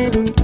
[0.00, 0.39] African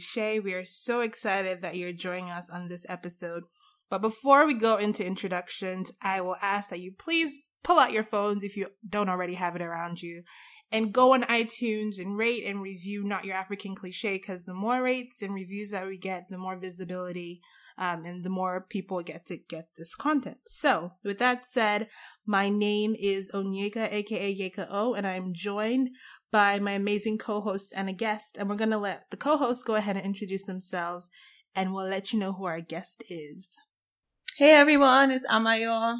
[0.00, 0.40] cliche.
[0.40, 3.44] We are so excited that you're joining us on this episode.
[3.90, 8.04] But before we go into introductions, I will ask that you please pull out your
[8.04, 10.22] phones if you don't already have it around you
[10.72, 14.82] and go on iTunes and rate and review Not Your African Cliche because the more
[14.82, 17.40] rates and reviews that we get, the more visibility
[17.76, 20.38] um, and the more people get to get this content.
[20.46, 21.88] So, with that said,
[22.24, 25.90] my name is Onyeka, aka Yeka O, and I'm joined
[26.32, 28.36] by my amazing co-host and a guest.
[28.38, 31.10] And we're going to let the co-hosts go ahead and introduce themselves
[31.54, 33.48] and we'll let you know who our guest is.
[34.36, 35.96] Hey everyone, it's Amayo.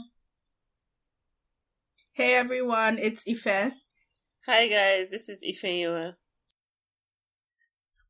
[2.12, 3.72] Hey everyone, it's Ife.
[4.46, 6.14] Hi guys, this is Ife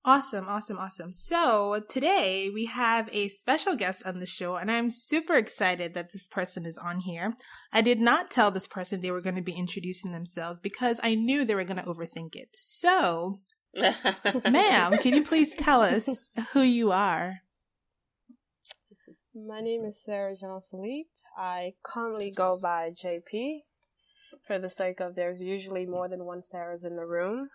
[0.03, 1.13] Awesome, awesome, awesome.
[1.13, 6.13] So today we have a special guest on the show, and I'm super excited that
[6.13, 7.35] this person is on here.
[7.71, 11.15] I did not tell this person they were going to be introducing themselves because I
[11.15, 12.49] knew they were going to overthink it.
[12.55, 13.41] So,
[13.75, 17.41] ma'am, can you please tell us who you are?
[19.35, 21.11] My name is Sarah Jean Philippe.
[21.37, 23.59] I commonly go by JP
[24.47, 27.51] for the sake of there's usually more than one Sarah's in the room.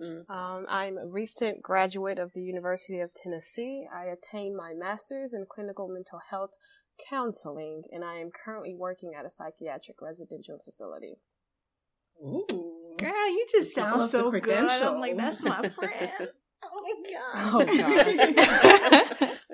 [0.00, 0.30] Mm.
[0.30, 3.86] Um, I'm a recent graduate of the University of Tennessee.
[3.94, 6.52] I attained my master's in clinical mental health
[7.08, 11.16] counseling, and I am currently working at a psychiatric residential facility.
[12.24, 12.46] Ooh,
[12.98, 14.70] girl, you just sound so good.
[14.70, 16.28] I'm like, that's my friend.
[16.64, 17.52] Oh my god.
[17.54, 17.64] Oh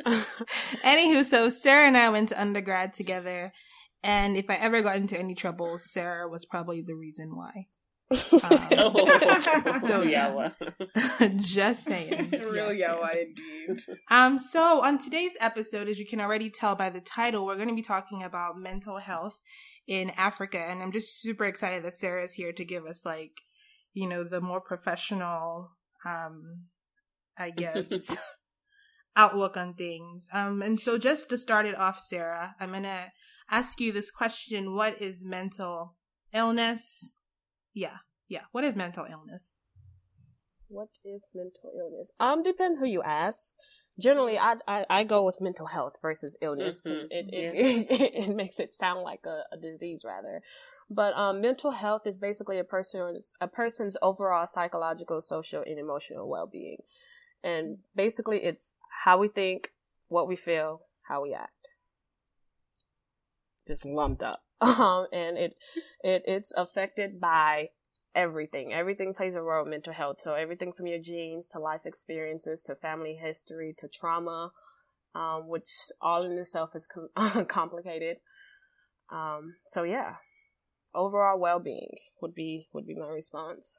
[0.05, 0.27] god.
[0.85, 3.53] Anywho, so Sarah and I went to undergrad together,
[4.03, 7.67] and if I ever got into any trouble, Sarah was probably the reason why.
[8.11, 9.41] Um, oh,
[9.81, 10.55] so yawa.
[11.37, 12.31] just saying.
[12.49, 13.27] Real yeah, yawa yes.
[13.27, 13.99] indeed.
[14.11, 17.69] Um, so on today's episode, as you can already tell by the title, we're going
[17.69, 19.39] to be talking about mental health
[19.87, 23.43] in Africa, and I'm just super excited that Sarah is here to give us like,
[23.93, 25.71] you know, the more professional,
[26.05, 26.67] um,
[27.37, 28.17] I guess,
[29.17, 30.29] outlook on things.
[30.33, 33.13] Um, and so just to start it off, Sarah, I'm gonna
[33.51, 35.97] ask you this question: What is mental
[36.33, 37.13] illness?
[37.79, 38.43] Yeah, yeah.
[38.51, 39.61] What is mental illness?
[40.67, 42.11] What is mental illness?
[42.19, 43.55] Um, depends who you ask.
[44.01, 47.13] Generally, I I, I go with mental health versus illness because mm-hmm.
[47.13, 47.97] it, it, yeah.
[47.97, 50.43] it, it, makes it sound like a, a disease rather.
[50.91, 56.29] But um, mental health is basically a person's a person's overall psychological, social, and emotional
[56.29, 56.79] well being,
[57.45, 58.75] and basically it's
[59.05, 59.71] how we think,
[60.09, 61.69] what we feel, how we act,
[63.69, 64.43] just lumped up.
[64.79, 65.57] Um, and it,
[66.03, 67.69] it, it's affected by
[68.15, 68.73] everything.
[68.73, 70.21] Everything plays a role in mental health.
[70.21, 74.51] So everything from your genes to life experiences to family history to trauma,
[75.15, 75.69] um, which
[76.01, 78.17] all in itself is com- complicated.
[79.13, 80.17] Um, so yeah,
[80.93, 83.79] overall well-being would be, would be my response.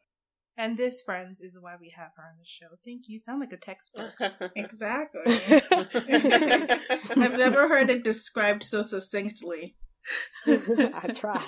[0.58, 2.76] And this, friends, is why we have her on the show.
[2.84, 3.18] Thank you.
[3.18, 4.12] Sound like a textbook.
[4.58, 5.22] exactly.
[7.16, 9.76] I've never heard it described so succinctly.
[10.48, 11.44] I try.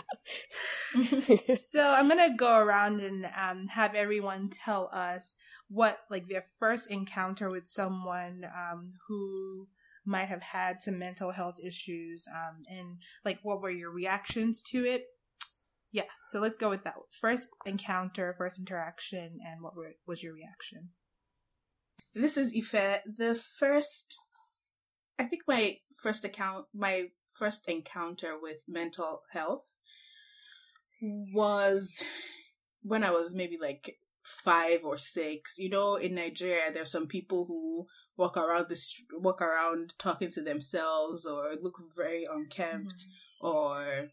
[1.69, 5.35] so I'm gonna go around and um, have everyone tell us
[5.69, 9.67] what like their first encounter with someone um, who
[10.05, 14.85] might have had some mental health issues um, and like what were your reactions to
[14.85, 15.05] it.
[15.91, 16.95] Yeah, so let's go with that.
[17.19, 20.89] First encounter, first interaction, and what were, was your reaction?
[22.13, 23.01] This is Ife.
[23.05, 24.17] The first,
[25.19, 29.75] I think my first account, my first encounter with mental health
[31.01, 32.03] was
[32.83, 35.57] when I was maybe like five or six.
[35.57, 37.87] You know, in Nigeria, there's some people who
[38.17, 43.05] walk around this walk around talking to themselves or look very unkempt
[43.41, 43.47] mm-hmm.
[43.47, 44.11] or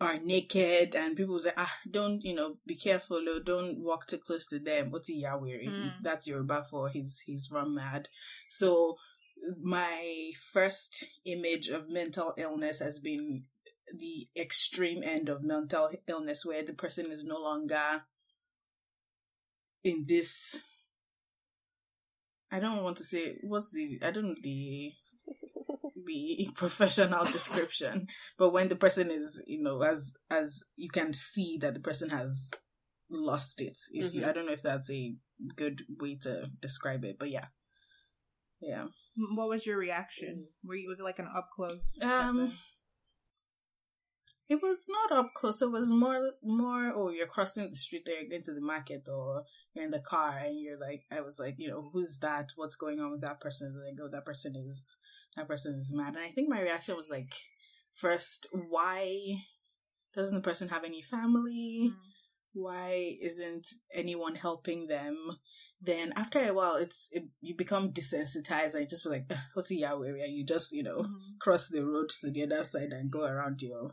[0.00, 4.18] are naked and people say ah don't you know be careful or don't walk too
[4.18, 5.92] close to them what's he yawiri mm.
[6.00, 8.08] that's Yoruba for he's he's run mad
[8.50, 8.96] so
[9.62, 13.44] my first image of mental illness has been
[13.96, 18.04] the extreme end of mental illness where the person is no longer
[19.84, 20.60] in this
[22.50, 24.92] I don't want to say what's the I don't know the
[26.06, 28.06] the professional description
[28.38, 32.10] but when the person is you know as as you can see that the person
[32.10, 32.50] has
[33.12, 33.78] lost it.
[33.90, 34.18] If mm-hmm.
[34.18, 35.14] you, I don't know if that's a
[35.54, 37.46] good way to describe it, but yeah,
[38.60, 38.86] yeah.
[39.16, 40.46] What was your reaction?
[40.64, 41.98] Were you was it like an up close?
[42.02, 42.52] Um,
[44.48, 45.62] it was not up close.
[45.62, 46.92] It was more more.
[46.94, 49.44] Oh, you're crossing the street there, going to the market, or
[49.74, 52.52] you're in the car, and you're like, I was like, you know, who's that?
[52.56, 53.68] What's going on with that person?
[53.68, 54.96] And they go, that person is
[55.36, 56.14] that person is mad.
[56.16, 57.34] And I think my reaction was like,
[57.94, 59.42] first, why
[60.14, 61.90] doesn't the person have any family?
[61.90, 61.94] Mm.
[62.54, 65.16] Why isn't anyone helping them?
[65.84, 69.78] Then after a while, it's it, you become desensitized and just be like, what's the
[69.78, 70.26] Yahoo area?
[70.28, 71.38] You just you know mm-hmm.
[71.40, 73.92] cross the road to the other side and go around your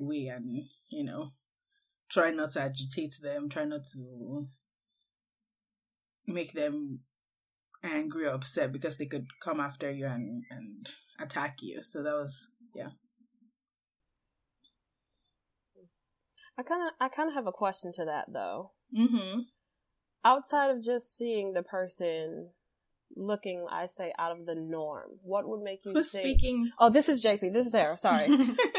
[0.00, 1.32] way and you know
[2.08, 4.48] try not to agitate them try not to
[6.26, 7.00] make them
[7.82, 12.14] angry or upset because they could come after you and and attack you so that
[12.14, 12.88] was yeah
[16.58, 19.40] i kind of i kind of have a question to that though mm-hmm
[20.24, 22.50] outside of just seeing the person
[23.16, 25.18] looking, I say, out of the norm?
[25.22, 26.70] What would make you Who's think, speaking?
[26.78, 27.52] Oh, this is JP.
[27.52, 27.98] This is Sarah.
[27.98, 28.26] Sorry.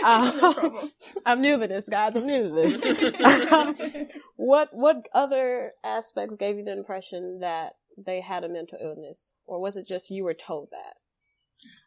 [0.03, 0.73] um,
[1.25, 2.15] I'm new to this, guys.
[2.15, 4.03] I'm new to this.
[4.35, 9.59] what what other aspects gave you the impression that they had a mental illness, or
[9.59, 10.95] was it just you were told that?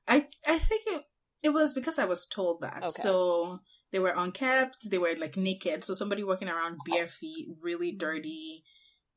[0.07, 1.05] I I think it
[1.43, 2.83] it was because I was told that.
[2.83, 3.03] Okay.
[3.03, 3.61] So
[3.91, 4.91] they were unkept.
[4.91, 5.85] They were like naked.
[5.85, 8.65] So somebody walking around bare feet, really dirty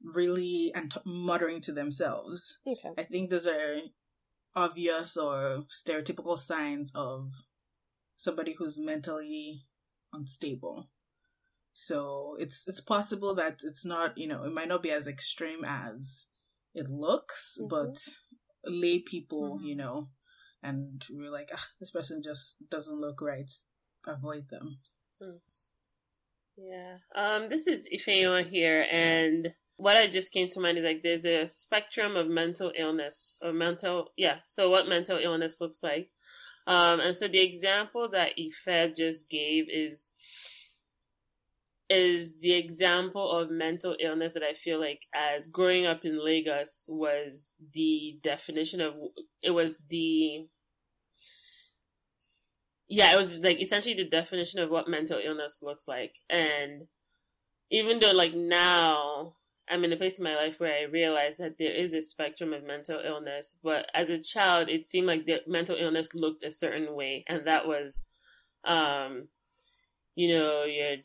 [0.04, 2.60] really and t- muttering to themselves.
[2.68, 2.94] Okay.
[2.98, 3.82] I think those are
[4.56, 7.32] obvious or stereotypical signs of
[8.16, 9.64] somebody who's mentally
[10.14, 10.90] unstable.
[11.74, 15.66] So it's it's possible that it's not, you know, it might not be as extreme
[15.66, 16.26] as
[16.74, 17.68] it looks, mm-hmm.
[17.68, 17.98] but
[18.66, 19.66] lay people, mm-hmm.
[19.66, 20.08] you know,
[20.64, 23.52] and we're like, ah, this person just doesn't look right.
[24.08, 24.78] Avoid them.
[25.22, 25.38] Hmm.
[26.58, 26.98] Yeah.
[27.16, 31.26] Um, this is Ifeoma here, and what I just came to mind is like there's
[31.26, 34.38] a spectrum of mental illness or mental yeah.
[34.48, 36.10] So what mental illness looks like.
[36.68, 40.12] Um and so the example that Ife just gave is
[41.88, 46.86] is the example of mental illness that I feel like as growing up in Lagos
[46.90, 48.96] was the definition of
[49.44, 50.48] it was the
[52.88, 56.16] yeah, it was like essentially the definition of what mental illness looks like.
[56.30, 56.88] And
[57.72, 59.34] even though like now
[59.70, 62.54] I'm in a place in my life where I realize that there is a spectrum
[62.54, 63.56] of mental illness.
[63.64, 67.48] But as a child, it seemed like the mental illness looked a certain way, and
[67.48, 68.04] that was,
[68.64, 69.28] um,
[70.16, 71.04] you know, you'd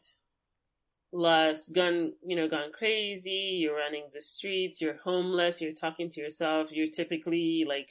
[1.12, 3.58] lost, gone, you know, gone crazy.
[3.60, 4.80] You're running the streets.
[4.80, 5.60] You're homeless.
[5.60, 6.70] You're talking to yourself.
[6.70, 7.90] You're typically like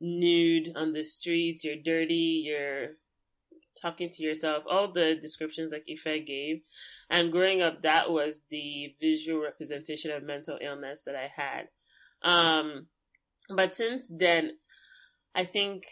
[0.00, 1.64] nude on the streets.
[1.64, 2.42] You're dirty.
[2.46, 2.96] You're
[3.80, 6.62] talking to yourself, all the descriptions like Ife gave.
[7.08, 11.68] And growing up, that was the visual representation of mental illness that I had.
[12.22, 12.86] Um,
[13.48, 14.52] but since then,
[15.34, 15.84] I think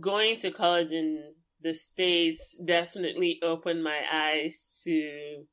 [0.00, 5.44] going to college in the States definitely opened my eyes to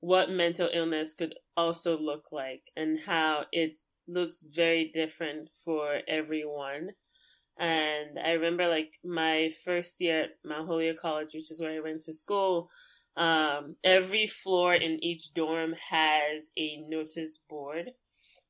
[0.00, 3.78] what mental illness could also look like and how it
[4.08, 6.90] looks very different for everyone.
[7.60, 11.80] And I remember like my first year at Mount Holyoke College, which is where I
[11.80, 12.70] went to school,
[13.18, 17.90] um, every floor in each dorm has a notice board.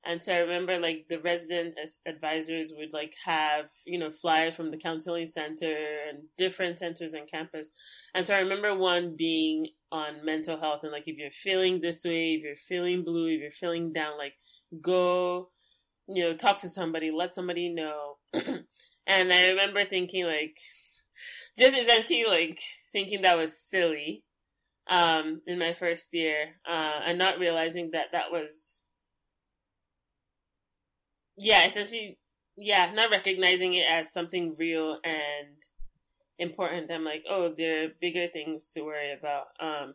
[0.04, 1.74] And so I remember like the resident
[2.06, 5.74] advisors would like have, you know, flyers from the counseling center
[6.08, 7.70] and different centers on campus.
[8.14, 12.04] And so I remember one being on mental health and like if you're feeling this
[12.04, 14.34] way, if you're feeling blue, if you're feeling down, like
[14.80, 15.48] go,
[16.08, 18.16] you know, talk to somebody, let somebody know.
[19.06, 20.56] And I remember thinking like,
[21.58, 22.60] just essentially like
[22.92, 24.24] thinking that was silly,
[24.88, 28.82] um, in my first year, uh, and not realizing that that was,
[31.36, 32.18] yeah, essentially,
[32.56, 35.56] yeah, not recognizing it as something real and
[36.38, 36.90] important.
[36.90, 39.46] I'm like, oh, there are bigger things to worry about.
[39.60, 39.94] Um,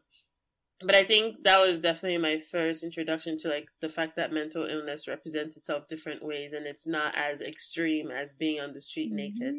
[0.82, 4.66] but I think that was definitely my first introduction to like the fact that mental
[4.66, 9.08] illness represents itself different ways and it's not as extreme as being on the street
[9.08, 9.16] mm-hmm.
[9.16, 9.56] naked.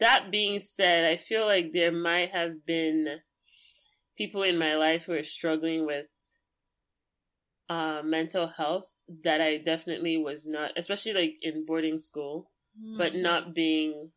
[0.00, 3.20] That being said, I feel like there might have been
[4.16, 6.06] people in my life who are struggling with
[7.70, 8.94] uh, mental health
[9.24, 12.98] that I definitely was not, especially like in boarding school, mm-hmm.
[12.98, 14.10] but not being,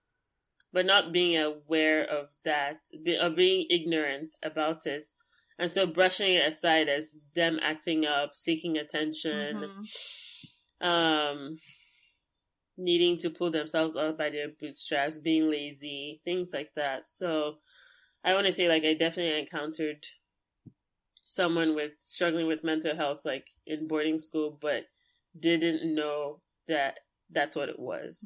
[0.73, 5.11] but not being aware of that, be, of being ignorant about it
[5.57, 9.63] and so brushing it aside as them acting up, seeking attention,
[10.83, 10.87] mm-hmm.
[10.87, 11.57] um,
[12.77, 17.07] needing to pull themselves up by their bootstraps, being lazy, things like that.
[17.07, 17.55] So
[18.23, 20.05] I want to say, like, I definitely encountered
[21.23, 24.83] someone with struggling with mental health like in boarding school but
[25.37, 26.99] didn't know that
[27.31, 28.23] that's what it was.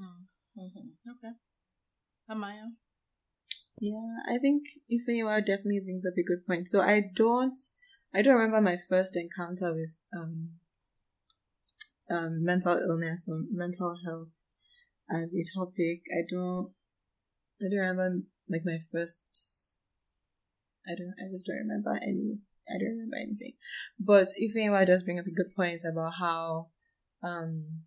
[0.57, 0.63] Mm.
[0.63, 1.11] Mm-hmm.
[1.11, 1.33] Okay.
[2.29, 2.71] Amayo?
[3.81, 6.67] Yeah, I think Ifeanyiwa definitely brings up a good point.
[6.67, 7.57] So I don't,
[8.13, 10.49] I don't remember my first encounter with um,
[12.09, 14.35] um, mental illness or mental health
[15.09, 16.01] as a topic.
[16.11, 16.71] I don't,
[17.61, 18.19] I don't remember
[18.49, 19.73] like my first.
[20.85, 21.13] I don't.
[21.19, 22.39] I just don't remember any.
[22.67, 23.53] I don't remember anything.
[23.99, 26.67] But Ifeanyiwa does bring up a good point about how
[27.23, 27.83] um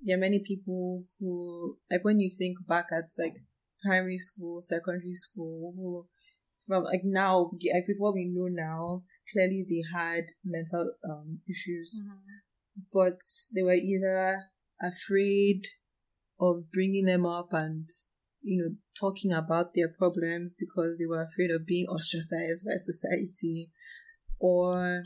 [0.00, 3.36] there are many people who like when you think back at like
[3.84, 6.08] primary school, secondary school,
[6.66, 12.02] from like now like with what we know now, clearly they had mental um issues,
[12.04, 12.82] mm-hmm.
[12.92, 13.18] but
[13.54, 14.44] they were either
[14.82, 15.66] afraid
[16.40, 17.88] of bringing them up and
[18.42, 23.70] you know talking about their problems because they were afraid of being ostracized by society
[24.38, 25.02] or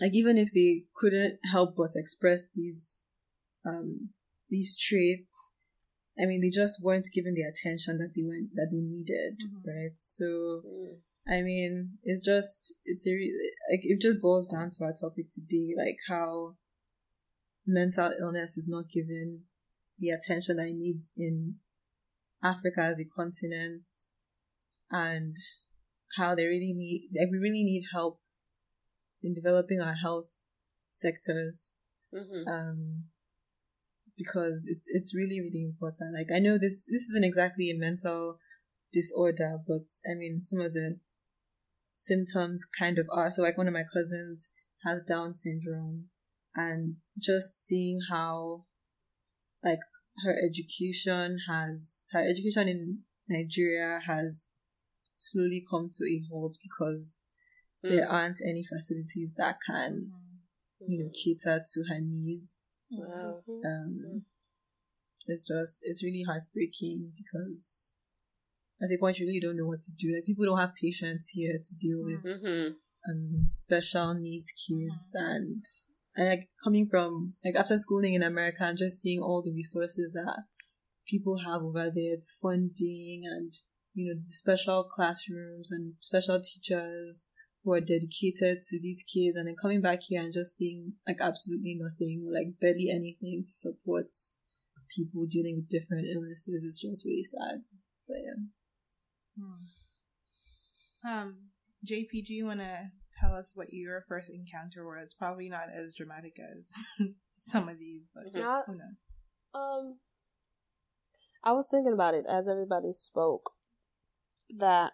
[0.00, 3.04] like even if they couldn't help but express these
[3.66, 4.10] um
[4.50, 5.30] these traits
[6.20, 9.68] i mean they just weren't given the attention that they went that they needed mm-hmm.
[9.68, 10.96] right so mm.
[11.28, 13.10] i mean it's just it's a
[13.70, 16.54] like it just boils down to our topic today like how
[17.66, 19.42] mental illness is not given
[19.98, 21.56] the attention that it needs in
[22.42, 23.82] africa as a continent
[24.90, 25.36] and
[26.16, 28.20] how they really need like we really need help
[29.22, 30.30] in developing our health
[30.90, 31.72] sectors
[32.14, 32.48] mm-hmm.
[32.48, 33.04] um,
[34.18, 36.14] because it's it's really really important.
[36.14, 38.38] Like I know this this isn't exactly a mental
[38.92, 40.98] disorder, but I mean some of the
[41.94, 43.30] symptoms kind of are.
[43.30, 44.48] So like one of my cousins
[44.84, 46.06] has Down syndrome,
[46.54, 48.64] and just seeing how
[49.64, 49.80] like
[50.24, 52.98] her education has her education in
[53.28, 54.48] Nigeria has
[55.18, 57.18] slowly come to a halt because
[57.84, 57.90] mm.
[57.90, 60.12] there aren't any facilities that can,
[60.86, 62.67] you know, cater to her needs.
[62.90, 63.42] Wow.
[63.48, 64.22] Um, mm.
[65.26, 67.94] it's just it's really heartbreaking because
[68.82, 70.14] at a point you really don't know what to do.
[70.14, 72.72] Like people don't have patience here to deal with mm-hmm.
[73.10, 75.64] um, special needs kids and
[76.16, 80.12] and like coming from like after schooling in America and just seeing all the resources
[80.12, 80.44] that
[81.06, 83.54] people have over there, the funding and
[83.94, 87.26] you know the special classrooms and special teachers
[87.64, 91.18] who are dedicated to these kids and then coming back here and just seeing like
[91.20, 94.06] absolutely nothing, like barely anything to support
[94.94, 97.62] people dealing with different illnesses is just really sad.
[98.06, 98.40] But yeah.
[99.38, 101.08] Hmm.
[101.08, 101.36] Um,
[101.86, 105.14] JPG, you want to tell us what your first encounter was?
[105.18, 106.70] Probably not as dramatic as
[107.38, 109.02] some of these, but not, who knows?
[109.54, 109.98] Um,
[111.44, 113.52] I was thinking about it as everybody spoke
[114.56, 114.92] that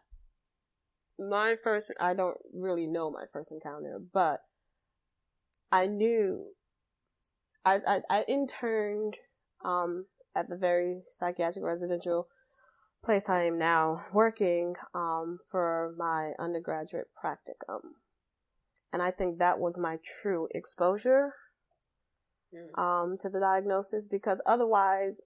[1.18, 4.40] my first I don't really know my first encounter, but
[5.70, 6.46] I knew
[7.64, 9.16] I I, I interned
[9.64, 10.06] um
[10.36, 12.28] at the very psychiatric residential
[13.04, 17.80] place I am now working um for my undergraduate practicum.
[18.92, 21.34] And I think that was my true exposure
[22.54, 22.78] mm.
[22.78, 25.20] um to the diagnosis because otherwise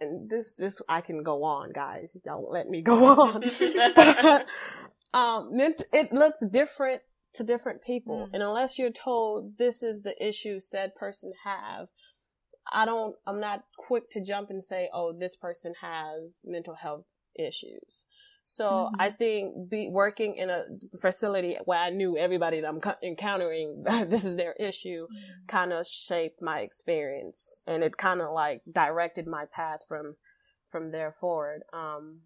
[0.00, 2.16] and this this I can go on, guys.
[2.24, 3.44] Don't let me go on.
[5.14, 5.50] um,
[5.92, 7.02] it looks different
[7.34, 8.30] to different people, mm.
[8.34, 11.88] and unless you're told this is the issue said person have,
[12.72, 13.16] I don't.
[13.26, 17.06] I'm not quick to jump and say, oh, this person has mental health
[17.38, 18.04] issues.
[18.52, 19.00] So mm-hmm.
[19.00, 20.64] I think be working in a
[21.00, 25.46] facility where I knew everybody that I'm encountering, this is their issue, mm-hmm.
[25.46, 30.16] kind of shaped my experience, and it kind of like directed my path from
[30.68, 31.62] from there forward.
[31.72, 32.22] Um,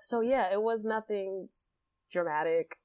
[0.00, 1.50] so yeah, it was nothing
[2.10, 2.78] dramatic,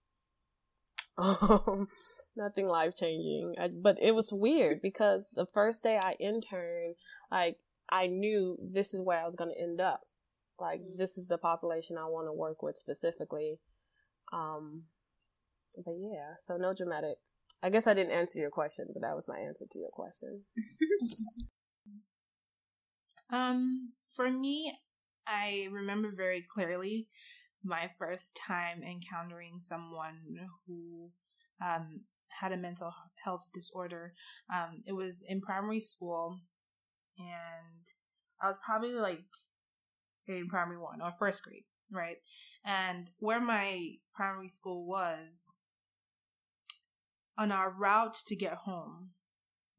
[1.17, 1.87] um,
[2.35, 6.95] nothing life changing, but it was weird because the first day I interned,
[7.31, 7.55] like
[7.89, 10.01] I knew this is where I was going to end up
[10.61, 13.59] like this is the population I want to work with specifically.
[14.33, 14.83] Um,
[15.75, 17.17] but yeah, so no dramatic.
[17.61, 20.43] I guess I didn't answer your question, but that was my answer to your question.
[23.31, 24.73] um, for me,
[25.27, 27.07] I remember very clearly
[27.63, 30.19] my first time encountering someone
[30.65, 31.11] who
[31.63, 32.01] um,
[32.39, 34.13] had a mental health disorder.
[34.53, 36.39] Um, it was in primary school,
[37.17, 37.87] and
[38.41, 39.25] I was probably like
[40.37, 42.17] in primary one or first grade, right?
[42.63, 45.49] And where my primary school was,
[47.37, 49.11] on our route to get home,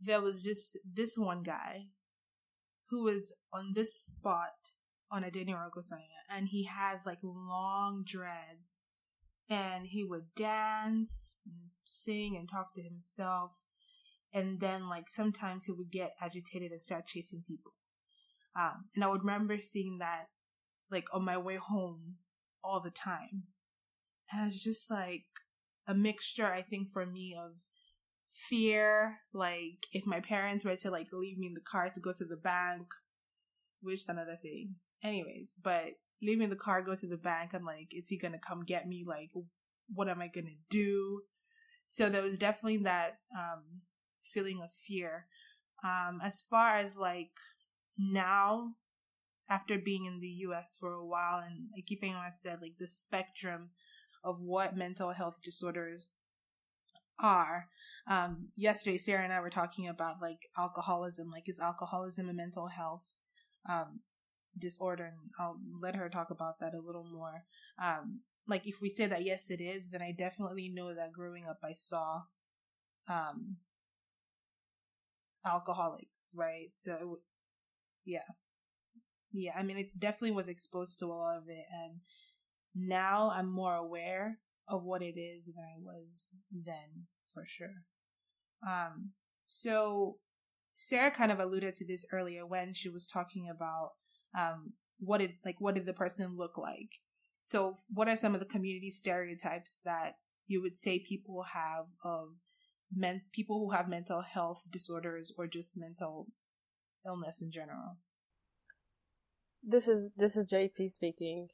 [0.00, 1.86] there was just this one guy
[2.88, 4.72] who was on this spot
[5.10, 8.78] on a Adeniran Ogunsanya, and he had like long dreads,
[9.48, 13.52] and he would dance and sing and talk to himself.
[14.32, 17.72] And then, like, sometimes he would get agitated and start chasing people.
[18.54, 20.26] Um, and I would remember seeing that,
[20.90, 22.16] like, on my way home
[22.62, 23.44] all the time.
[24.32, 25.24] And it's just like
[25.86, 27.52] a mixture, I think, for me of
[28.30, 32.12] fear, like if my parents were to like leave me in the car to go
[32.12, 32.86] to the bank,
[33.82, 34.76] which is another thing.
[35.02, 38.64] Anyways, but leaving the car, go to the bank, I'm like, is he gonna come
[38.64, 39.04] get me?
[39.06, 39.30] Like,
[39.92, 41.22] what am I gonna do?
[41.86, 43.64] So there was definitely that um,
[44.32, 45.26] feeling of fear.
[45.82, 47.32] Um, as far as like
[47.98, 48.74] now,
[49.50, 50.76] after being in the U.S.
[50.78, 53.70] for a while, and like Ifeanyi said, like the spectrum
[54.22, 56.08] of what mental health disorders
[57.18, 57.68] are.
[58.06, 61.30] Um, yesterday, Sarah and I were talking about like alcoholism.
[61.30, 63.06] Like, is alcoholism a mental health
[63.68, 64.00] um,
[64.56, 65.04] disorder?
[65.04, 67.44] And I'll let her talk about that a little more.
[67.82, 71.46] Um, like, if we say that yes, it is, then I definitely know that growing
[71.46, 72.22] up, I saw
[73.08, 73.56] um,
[75.44, 76.70] alcoholics, right?
[76.76, 77.20] So,
[78.04, 78.22] yeah.
[79.32, 81.64] Yeah, I mean, it definitely was exposed to a lot of it.
[81.72, 82.00] And
[82.74, 87.84] now I'm more aware of what it is than I was then, for sure.
[88.66, 89.10] Um,
[89.44, 90.18] so
[90.74, 93.92] Sarah kind of alluded to this earlier when she was talking about
[94.38, 97.00] um, what did like what did the person look like.
[97.38, 102.28] So, what are some of the community stereotypes that you would say people have of
[102.94, 106.28] men people who have mental health disorders or just mental
[107.06, 107.96] illness in general?
[109.62, 111.48] This is this is JP speaking,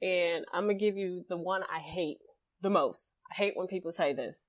[0.00, 2.18] and I'm gonna give you the one I hate
[2.60, 3.12] the most.
[3.30, 4.48] I hate when people say this.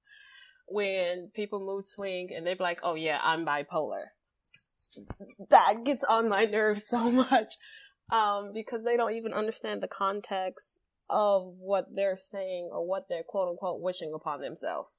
[0.67, 4.05] When people mood swing and they're like, oh yeah, I'm bipolar.
[5.50, 7.55] That gets on my nerves so much.
[8.12, 13.23] Um, because they don't even understand the context of what they're saying or what they're
[13.23, 14.89] quote unquote wishing upon themselves.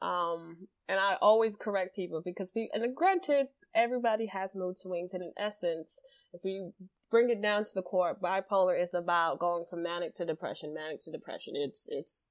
[0.00, 5.22] Um, and I always correct people because, we, and granted, everybody has mood swings, and
[5.22, 6.00] in essence,
[6.32, 6.70] if we
[7.12, 11.02] bring it down to the core, bipolar is about going from manic to depression, manic
[11.02, 11.54] to depression.
[11.54, 12.24] It's it's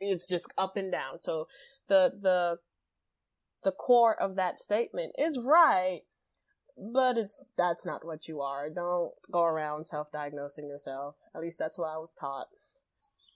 [0.00, 1.22] it's just up and down.
[1.22, 1.46] So
[1.88, 2.56] the the
[3.62, 6.00] the core of that statement is right,
[6.76, 8.68] but it's that's not what you are.
[8.68, 11.14] Don't go around self-diagnosing yourself.
[11.34, 12.48] At least that's what I was taught.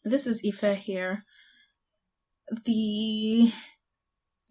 [0.05, 1.25] This is Ife here.
[2.67, 3.53] The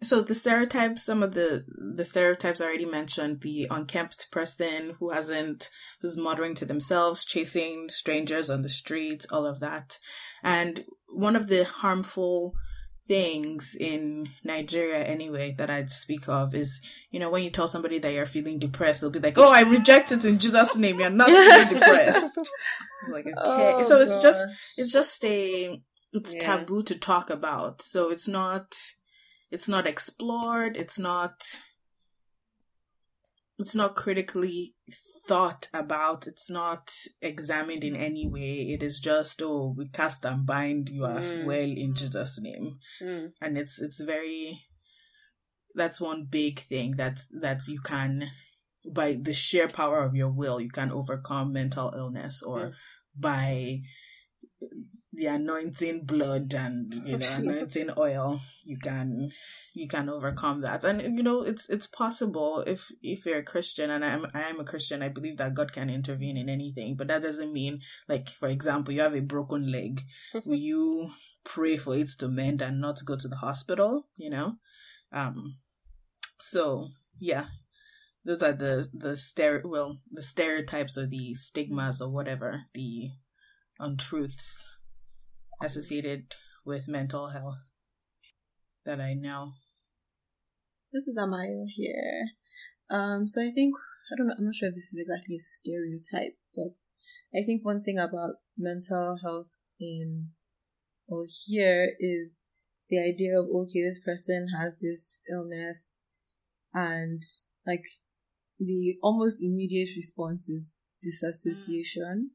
[0.06, 1.64] so the stereotypes, some of the
[1.96, 7.88] the stereotypes I already mentioned, the unkempt person who hasn't who's muttering to themselves, chasing
[7.88, 9.98] strangers on the streets, all of that.
[10.42, 12.54] And one of the harmful
[13.06, 17.98] things in Nigeria anyway that I'd speak of is, you know, when you tell somebody
[17.98, 21.10] that you're feeling depressed, they'll be like, Oh, I reject it in Jesus' name, you're
[21.10, 22.38] not feeling depressed.
[23.02, 23.72] It's like oh, okay.
[23.76, 24.42] Oh, so it's just
[24.78, 25.78] it's just a
[26.14, 26.40] it's yeah.
[26.40, 27.82] taboo to talk about.
[27.82, 28.74] So it's not
[29.54, 31.40] it's not explored it's not
[33.56, 34.74] it's not critically
[35.28, 40.44] thought about it's not examined in any way it is just oh we cast and
[40.44, 41.44] bind you are mm.
[41.46, 43.30] well in jesus name mm.
[43.40, 44.60] and it's it's very
[45.76, 48.28] that's one big thing that that you can
[48.92, 52.72] by the sheer power of your will you can overcome mental illness or mm.
[53.16, 53.80] by
[55.16, 59.30] the anointing blood and you know anointing oil you can
[59.72, 60.84] you can overcome that.
[60.84, 64.60] And you know it's it's possible if if you're a christian and i'm i am
[64.60, 68.28] a christian i believe that god can intervene in anything but that doesn't mean like
[68.28, 70.02] for example you have a broken leg.
[70.44, 71.10] Will you
[71.44, 74.56] pray for it to mend and not go to the hospital you know?
[75.12, 75.56] Um
[76.40, 77.46] so yeah
[78.24, 83.10] those are the the stere well the stereotypes or the stigmas or whatever the
[83.78, 84.78] untruths
[85.62, 87.70] associated with mental health
[88.84, 89.52] that I know.
[90.92, 92.28] This is Amayo here.
[92.90, 93.74] Um, so I think
[94.12, 94.34] I don't know.
[94.38, 96.76] I'm not sure if this is exactly a stereotype, but
[97.34, 100.28] I think one thing about mental health in
[101.08, 102.38] or here is
[102.88, 106.06] the idea of okay, this person has this illness,
[106.72, 107.22] and
[107.66, 107.84] like
[108.58, 112.30] the almost immediate response is disassociation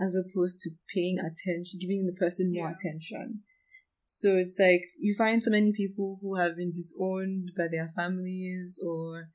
[0.00, 2.74] as opposed to paying attention, giving the person more yeah.
[2.74, 3.42] attention.
[4.06, 8.78] So it's like you find so many people who have been disowned by their families
[8.84, 9.28] or,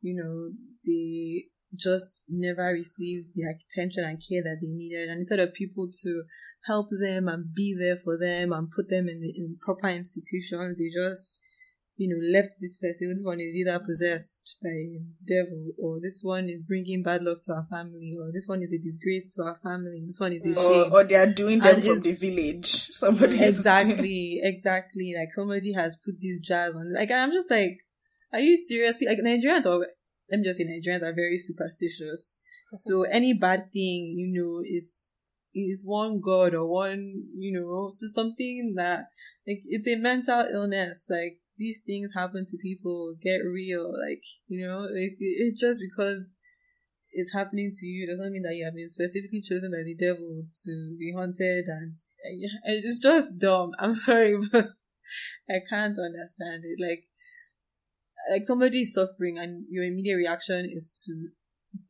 [0.00, 0.50] you know,
[0.84, 5.08] they just never received the attention and care that they needed.
[5.08, 6.24] And instead of people to
[6.66, 10.90] help them and be there for them and put them in, in proper institutions, they
[10.94, 11.40] just
[11.96, 13.14] you know, left this person.
[13.14, 17.40] This one is either possessed by a devil, or this one is bringing bad luck
[17.42, 20.02] to our family, or this one is a disgrace to our family.
[20.06, 20.92] This one is a or, shame.
[20.92, 22.88] or they are doing them And from the village.
[22.90, 25.14] Somebody exactly, exactly.
[25.16, 26.92] Like somebody has put these jars on.
[26.94, 27.78] Like I'm just like,
[28.32, 28.98] are you serious?
[29.00, 29.86] Like Nigerians are.
[30.30, 32.38] Let me just say, Nigerians are very superstitious.
[32.70, 35.10] So any bad thing, you know, it's
[35.52, 39.00] it's one god or one, you know, so something that
[39.46, 41.06] like it's a mental illness.
[41.10, 43.14] Like these things happen to people.
[43.22, 43.92] Get real.
[43.92, 46.34] Like you know, it, it just because
[47.12, 50.44] it's happening to you doesn't mean that you have been specifically chosen by the devil
[50.64, 53.72] to be haunted and and it's just dumb.
[53.78, 54.68] I'm sorry, but
[55.48, 56.80] I can't understand it.
[56.80, 57.04] Like,
[58.30, 61.28] like somebody is suffering, and your immediate reaction is to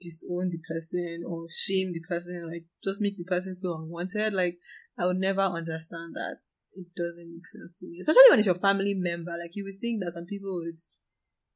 [0.01, 4.33] disown the person or shame the person, like just make the person feel unwanted.
[4.33, 4.59] Like,
[4.99, 6.39] I would never understand that.
[6.75, 9.33] It doesn't make sense to me, especially when it's your family member.
[9.33, 10.79] Like, you would think that some people would,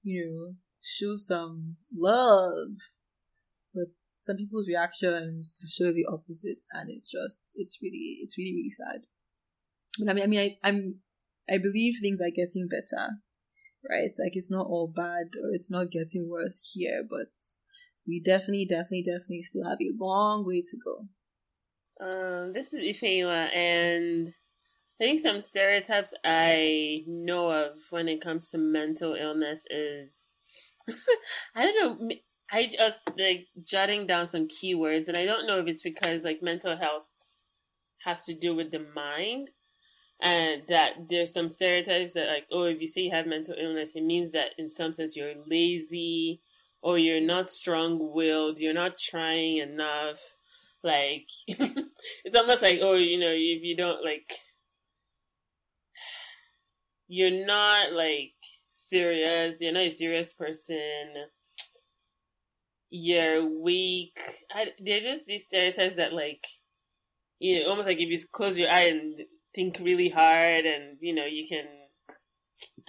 [0.03, 2.77] you know, show some love,
[3.75, 3.89] but
[4.21, 8.71] some people's reactions to show the opposite, and it's just, it's really, it's really, really
[8.71, 9.03] sad.
[9.99, 10.97] But I mean, I mean, I, I'm,
[11.49, 13.19] I believe things are getting better,
[13.89, 14.11] right?
[14.19, 17.33] Like it's not all bad or it's not getting worse here, but
[18.07, 21.09] we definitely, definitely, definitely still have a long way to go.
[22.05, 24.35] Um, this is Ifeoma, and
[25.01, 30.25] I think some stereotypes I know of when it comes to mental illness is
[31.55, 32.17] I don't know.
[32.51, 36.43] I was like jotting down some keywords, and I don't know if it's because like
[36.43, 37.07] mental health
[38.05, 39.51] has to do with the mind,
[40.21, 43.93] and that there's some stereotypes that like, oh, if you say you have mental illness,
[43.95, 46.41] it means that in some sense you're lazy
[46.83, 50.21] or you're not strong-willed, you're not trying enough.
[50.83, 54.33] Like it's almost like, oh, you know, if you don't like,
[57.09, 58.35] you're not like
[58.71, 59.61] serious.
[59.61, 61.27] You're not a serious person
[62.91, 64.19] you're weak.
[64.55, 66.47] I, they're just these stereotypes that like,
[67.39, 69.21] you know, almost like if you close your eye and
[69.55, 71.65] think really hard, and you know, you can.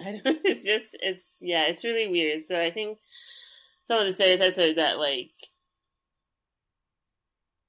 [0.00, 0.38] I don't.
[0.44, 0.96] It's just.
[1.00, 1.64] It's yeah.
[1.66, 2.42] It's really weird.
[2.42, 2.98] So I think
[3.86, 5.32] some of the stereotypes are that like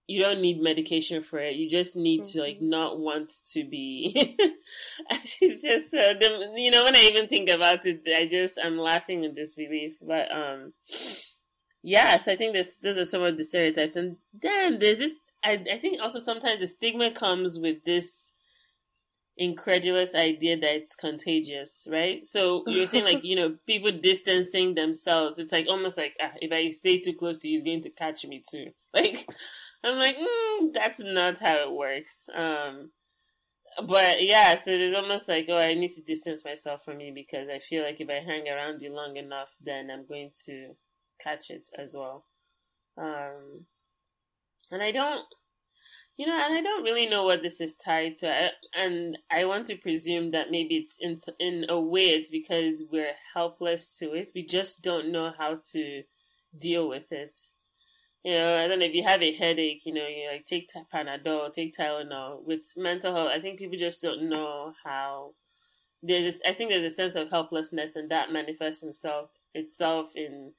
[0.10, 1.56] you don't need medication for it.
[1.56, 4.36] You just need to like not want to be.
[5.10, 8.78] it's just uh, the, you know when I even think about it, I just I'm
[8.78, 9.98] laughing in disbelief.
[10.02, 10.74] But um,
[11.84, 15.14] yes, I think this those are some of the stereotypes, and then there's this.
[15.44, 18.34] I I think also sometimes the stigma comes with this
[19.38, 22.26] incredulous idea that it's contagious, right?
[22.26, 25.38] So you're saying like you know people distancing themselves.
[25.38, 27.92] It's like almost like ah, if I stay too close to you, it's going to
[27.92, 28.68] catch me too.
[28.92, 29.30] Like
[29.84, 32.26] I'm like mm, that's not how it works.
[32.36, 32.92] Um,
[33.88, 37.48] but yeah, so it's almost like oh I need to distance myself from you because
[37.50, 40.76] I feel like if I hang around you long enough, then I'm going to
[41.20, 42.26] catch it as well.
[42.98, 43.66] Um,
[44.72, 45.26] and I don't,
[46.18, 48.30] you know, and I don't really know what this is tied to.
[48.30, 52.84] I, and I want to presume that maybe it's in in a way it's because
[52.92, 54.32] we're helpless to it.
[54.36, 56.04] We just don't know how to
[56.58, 57.38] deal with it.
[58.24, 60.70] You know, I don't know if you have a headache, you know, you like take
[60.94, 62.44] Panadol, take Tylenol.
[62.44, 65.34] With mental health, I think people just don't know how.
[66.04, 70.52] There's, I think there's a sense of helplessness, and that manifests itself itself in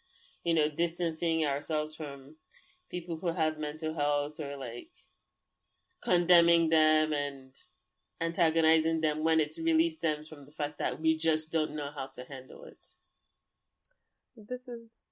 [0.44, 2.36] you know, distancing ourselves from
[2.90, 4.88] people who have mental health or like
[6.02, 7.52] condemning them and
[8.20, 12.06] antagonizing them when it really stems from the fact that we just don't know how
[12.06, 12.88] to handle it.
[14.36, 15.06] This is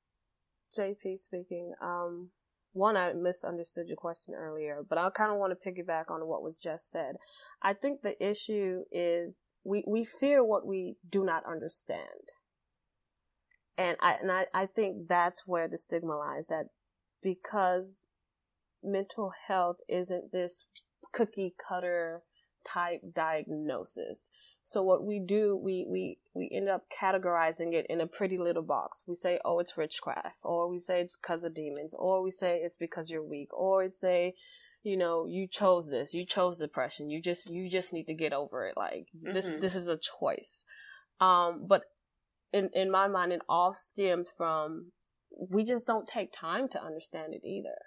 [0.76, 1.74] JP speaking.
[1.80, 2.30] Um,
[2.72, 6.42] one, I misunderstood your question earlier, but I kind of want to piggyback on what
[6.42, 7.16] was just said.
[7.62, 12.32] I think the issue is we, we fear what we do not understand
[13.78, 16.66] and I and I, I think that's where the stigma lies that
[17.22, 18.06] because
[18.82, 20.66] mental health isn't this
[21.12, 22.22] cookie cutter
[22.66, 24.28] type diagnosis.
[24.68, 28.62] So what we do, we, we, we end up categorizing it in a pretty little
[28.62, 29.02] box.
[29.06, 32.60] We say, oh, it's witchcraft, or we say it's because of demons, or we say
[32.62, 34.34] it's because you're weak, or it's a,
[34.82, 38.34] you know, you chose this, you chose depression, you just, you just need to get
[38.34, 38.74] over it.
[38.76, 39.62] Like this, Mhm.
[39.62, 40.64] this is a choice.
[41.18, 41.84] Um, but
[42.52, 44.92] in in my mind, it all stems from
[45.30, 47.78] we just don't take time to understand it either.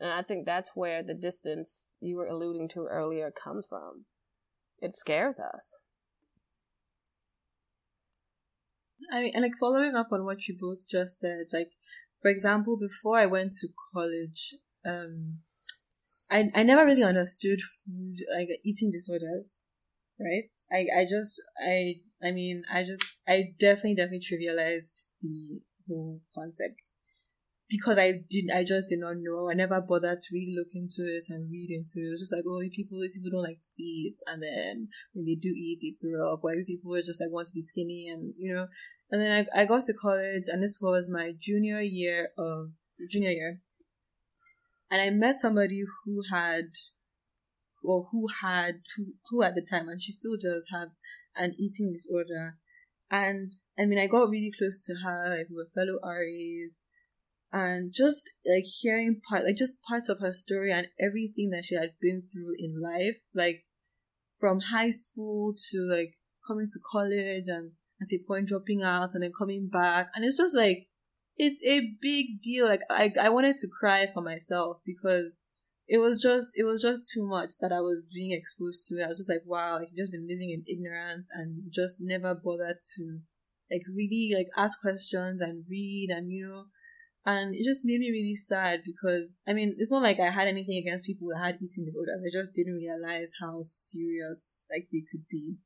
[0.00, 4.06] And I think that's where the distance you were alluding to earlier comes from.
[4.84, 5.76] It scares us.
[9.10, 11.70] I and like following up on what you both just said, like
[12.20, 14.50] for example, before I went to college,
[14.84, 15.38] um,
[16.30, 19.60] I I never really understood food like eating disorders.
[20.20, 20.50] right?
[20.72, 26.94] I, I just, I, I mean, I just, I definitely, definitely trivialized the whole concept
[27.68, 29.50] because I did, I just did not know.
[29.50, 32.08] I never bothered to really look into it and read into it.
[32.08, 35.24] It was just like, oh, people, these people don't like to eat, and then when
[35.24, 36.40] they do eat, they throw up.
[36.42, 38.66] Why these people just like want to be skinny, and you know.
[39.10, 42.70] And then I, I got to college, and this was my junior year of
[43.10, 43.58] junior year,
[44.90, 46.68] and I met somebody who had,
[47.82, 50.88] or who had, who, who at the time, and she still does have
[51.36, 52.56] an eating disorder.
[53.10, 55.36] And I mean, I got really close to her.
[55.36, 56.78] Like we were fellow RAs,
[57.54, 61.76] and just like hearing part, like just parts of her story and everything that she
[61.76, 63.64] had been through in life, like
[64.40, 66.14] from high school to like
[66.48, 67.70] coming to college and
[68.02, 70.88] at a point dropping out and then coming back, and it's just like
[71.36, 72.66] it's a big deal.
[72.66, 75.36] Like I, I wanted to cry for myself because
[75.86, 79.04] it was just, it was just too much that I was being exposed to.
[79.04, 82.34] I was just like, wow, like you've just been living in ignorance and just never
[82.34, 83.18] bothered to,
[83.70, 86.64] like, really like ask questions and read and you know.
[87.26, 90.48] And it just made me really sad because I mean it's not like I had
[90.48, 92.22] anything against people that had eating disorders.
[92.24, 95.56] I just didn't realize how serious like they could be.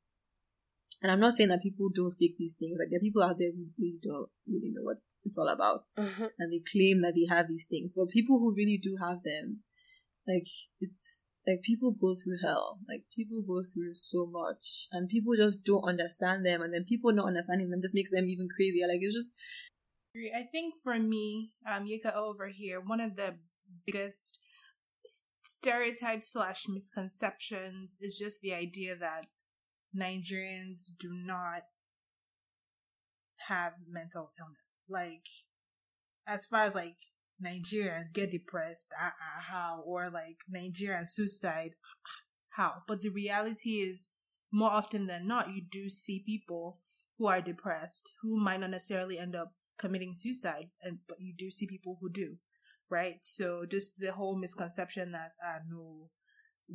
[1.01, 2.77] And I'm not saying that people don't fake these things.
[2.79, 5.83] Like there are people out there who really don't really know what it's all about.
[5.97, 6.25] Mm-hmm.
[6.39, 7.93] And they claim that they have these things.
[7.95, 9.59] But people who really do have them,
[10.27, 10.47] like,
[10.79, 12.79] it's like people go through hell.
[12.87, 14.87] Like, people go through so much.
[14.91, 16.61] And people just don't understand them.
[16.61, 18.87] And then people not understanding them just makes them even crazier.
[18.87, 19.33] Like, it's just.
[20.15, 23.35] I think for me, um, Yeka over here, one of the
[23.85, 24.39] biggest
[25.43, 29.27] stereotypes slash misconceptions is just the idea that
[29.95, 31.63] Nigerians do not
[33.47, 34.79] have mental illness.
[34.87, 35.27] Like
[36.27, 36.97] as far as like
[37.43, 41.71] Nigerians get depressed, uh, uh, how, or like Nigerian suicide,
[42.49, 42.83] how.
[42.87, 44.07] But the reality is,
[44.51, 46.79] more often than not, you do see people
[47.17, 51.49] who are depressed who might not necessarily end up committing suicide, and but you do
[51.49, 52.37] see people who do,
[52.89, 53.17] right?
[53.21, 56.09] So just the whole misconception that uh, no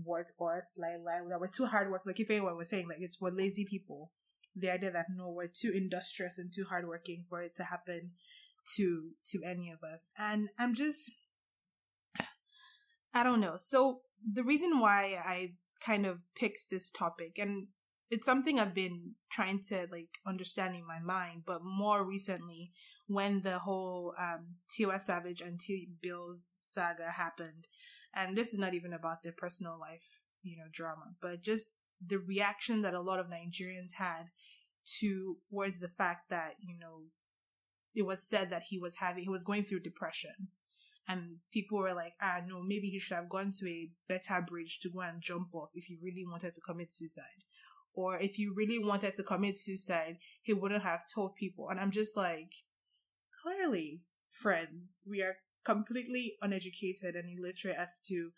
[0.05, 2.03] work or like like that we're too hard work.
[2.07, 4.11] Like if anyone was saying like it's for lazy people,
[4.57, 8.12] the idea that no, we're too industrious and too hardworking for it to happen
[8.77, 10.11] to to any of us.
[10.19, 11.11] And I'm just
[13.12, 13.57] I don't know.
[13.61, 14.01] So
[14.33, 15.53] the reason why I
[15.85, 17.69] kind of picked this topic and
[18.11, 22.73] it's something I've been trying to like understand in my mind, but more recently
[23.07, 27.69] when the whole um Tiwa Savage and Tee Billz saga happened,
[28.14, 31.67] and this is not even about their personal life, you know, drama, but just
[32.05, 34.31] the reaction that a lot of Nigerians had
[34.85, 37.05] towards the fact that, you know,
[37.95, 40.49] it was said that he was having, he was going through depression.
[41.07, 44.81] And people were like, ah, no, maybe he should have gone to a better bridge
[44.81, 47.45] to go and jump off if he really wanted to commit suicide.
[47.93, 51.69] Or if he really wanted to commit suicide, he wouldn't have told people.
[51.69, 52.53] And I'm just like,
[53.45, 58.31] clearly, friends, we are completely uneducated and illiterate as to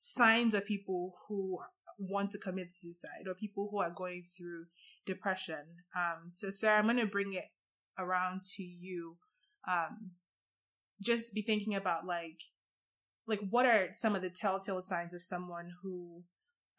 [0.00, 1.58] signs of people who
[1.98, 4.64] want to commit suicide or people who are going through
[5.06, 5.84] depression.
[5.96, 7.50] Um, so Sarah, I'm going to bring it
[7.98, 9.16] around to you.
[9.68, 10.12] Um,
[11.00, 12.40] just be thinking about like,
[13.26, 16.24] like what are some of the telltale signs of someone who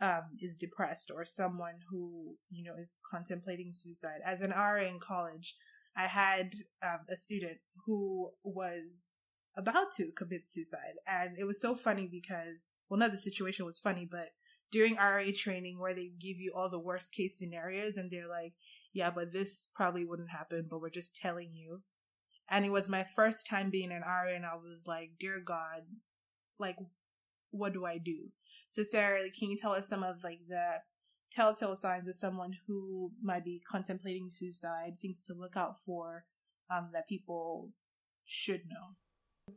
[0.02, 4.20] um, is depressed or someone who you know is contemplating suicide.
[4.26, 5.56] As an RA in college,
[5.96, 9.18] I had um, a student who was
[9.56, 13.80] about to commit suicide, and it was so funny because well, not the situation was
[13.80, 14.30] funny, but
[14.72, 18.54] during RA training where they give you all the worst case scenarios and they're like,
[18.92, 21.82] yeah, but this probably wouldn't happen, but we're just telling you.
[22.50, 25.84] And it was my first time being an RA and I was like, dear God,
[26.60, 26.78] like,
[27.52, 28.30] what do I do?
[28.72, 30.78] So Sarah, can you tell us some of like the
[31.34, 36.26] telltale signs of someone who might be contemplating suicide, things to look out for,
[36.70, 37.72] um, that people
[38.24, 38.96] should know?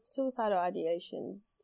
[0.04, 1.62] Suicidal ideations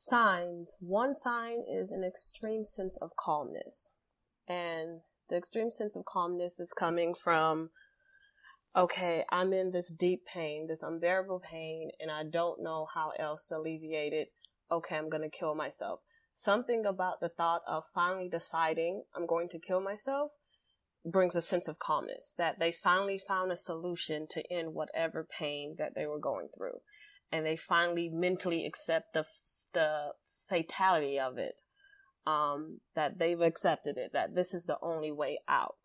[0.00, 0.72] signs.
[0.80, 3.92] One sign is an extreme sense of calmness.
[4.48, 7.70] And the extreme sense of calmness is coming from,
[8.74, 13.48] okay, I'm in this deep pain, this unbearable pain, and I don't know how else
[13.48, 14.32] to alleviate it.
[14.72, 16.00] Okay, I'm going to kill myself.
[16.42, 20.30] Something about the thought of finally deciding I'm going to kill myself
[21.04, 25.74] brings a sense of calmness that they finally found a solution to end whatever pain
[25.76, 26.78] that they were going through.
[27.30, 29.26] And they finally mentally accept the
[29.74, 30.12] the
[30.48, 31.56] fatality of it.
[32.26, 35.76] Um, that they've accepted it, that this is the only way out.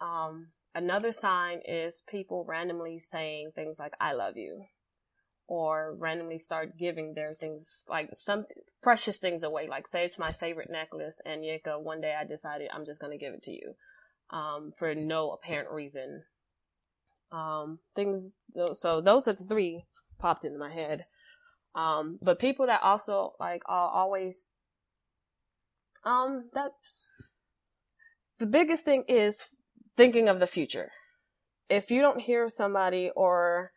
[0.00, 4.64] Um, another sign is people randomly saying things like, I love you,
[5.48, 8.44] or randomly start giving their things like some
[8.82, 9.66] precious things away.
[9.66, 13.16] Like say it's my favorite necklace and Yeka, one day I decided I'm just to
[13.16, 13.74] give it to you.
[14.30, 16.24] Um, for no apparent reason.
[17.32, 18.36] Um, things,
[18.74, 19.86] so those are the three
[20.18, 21.06] popped into my head.
[21.74, 24.50] Um, but people that also like are always,
[26.04, 26.72] um, that
[28.38, 29.38] the biggest thing is
[29.96, 30.90] thinking of the future.
[31.70, 33.72] If you don't hear somebody or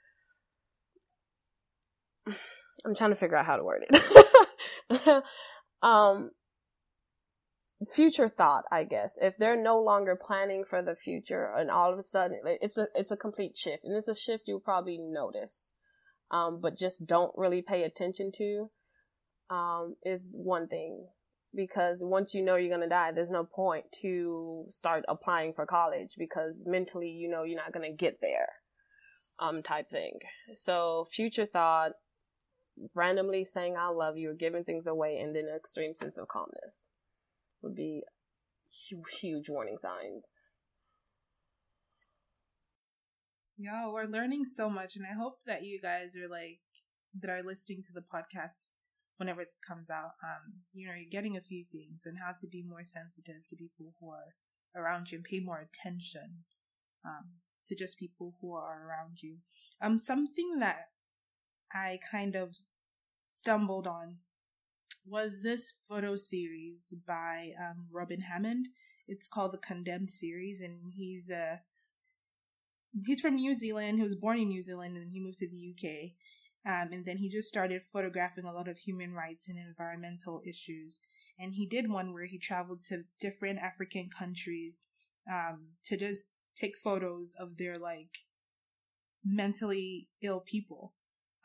[2.85, 5.23] I'm trying to figure out how to word it.
[5.81, 6.31] um,
[7.85, 9.17] future thought, I guess.
[9.21, 12.87] If they're no longer planning for the future, and all of a sudden it's a
[12.95, 15.71] it's a complete shift, and it's a shift you'll probably notice,
[16.31, 18.69] um, but just don't really pay attention to,
[19.49, 21.07] um, is one thing.
[21.53, 26.11] Because once you know you're gonna die, there's no point to start applying for college
[26.17, 28.47] because mentally you know you're not gonna get there,
[29.39, 30.19] um, type thing.
[30.53, 31.93] So future thought
[32.93, 36.27] randomly saying I love you or giving things away and then an extreme sense of
[36.27, 36.87] calmness
[37.61, 38.03] would be
[39.19, 40.37] huge, warning signs.
[43.57, 46.61] Yeah, we're learning so much, and I hope that you guys are like
[47.19, 48.69] that are listening to the podcast
[49.17, 50.17] whenever it comes out.
[50.23, 53.55] Um, you know, you're getting a few things and how to be more sensitive to
[53.55, 54.33] people who are
[54.75, 56.45] around you and pay more attention
[57.05, 59.37] um, to just people who are around you.
[59.79, 60.87] Um, something that
[61.73, 62.55] I kind of
[63.25, 64.17] stumbled on
[65.05, 68.67] was this photo series by um, Robin Hammond.
[69.07, 71.55] It's called the Condemned series, and he's a uh,
[73.05, 73.97] he's from New Zealand.
[73.97, 76.11] He was born in New Zealand, and he moved to the UK.
[76.63, 80.99] Um, and then he just started photographing a lot of human rights and environmental issues.
[81.39, 84.79] And he did one where he traveled to different African countries
[85.31, 88.25] um, to just take photos of their like
[89.25, 90.93] mentally ill people.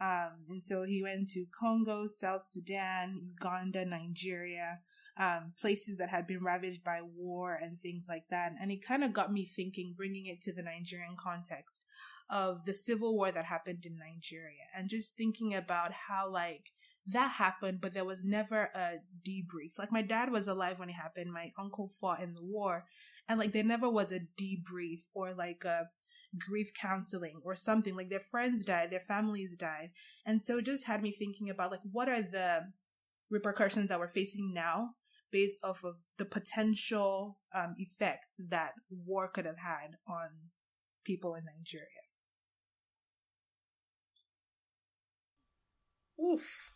[0.01, 4.81] Um, and so he went to Congo, South Sudan, Uganda, Nigeria,
[5.19, 8.53] um, places that had been ravaged by war and things like that.
[8.61, 11.83] And it kind of got me thinking, bringing it to the Nigerian context
[12.29, 16.73] of the civil war that happened in Nigeria and just thinking about how like
[17.07, 19.79] that happened, but there was never a debrief.
[19.79, 21.33] Like my dad was alive when it happened.
[21.33, 22.85] My uncle fought in the war
[23.29, 25.89] and like there never was a debrief or like a
[26.39, 29.91] grief counseling or something like their friends died their families died.
[30.25, 32.73] And so it just had me thinking about like what are the
[33.31, 34.91] repercussions that we're facing now
[35.31, 40.29] based off of the potential um, effects that war could have had on
[41.05, 41.87] people in nigeria.
[46.19, 46.73] Oof.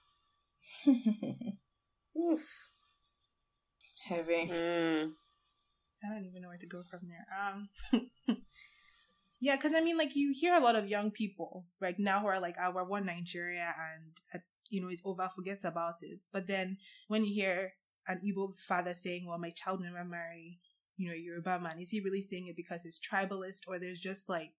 [2.16, 2.42] Oof.
[4.04, 4.50] Heavy.
[4.50, 5.12] Mm.
[6.04, 7.26] i don't even know where to go from there.
[7.38, 7.68] Um
[9.40, 12.26] Yeah, because I mean, like you hear a lot of young people right now who
[12.26, 16.20] are like, "I oh, want Nigeria," and uh, you know, it's over, forget about it.
[16.32, 16.76] But then
[17.08, 17.72] when you hear
[18.06, 20.60] an Igbo father saying, "Well, my child never marry,"
[20.98, 24.28] you know, Yoruba man, is he really saying it because it's tribalist, or there's just
[24.28, 24.52] like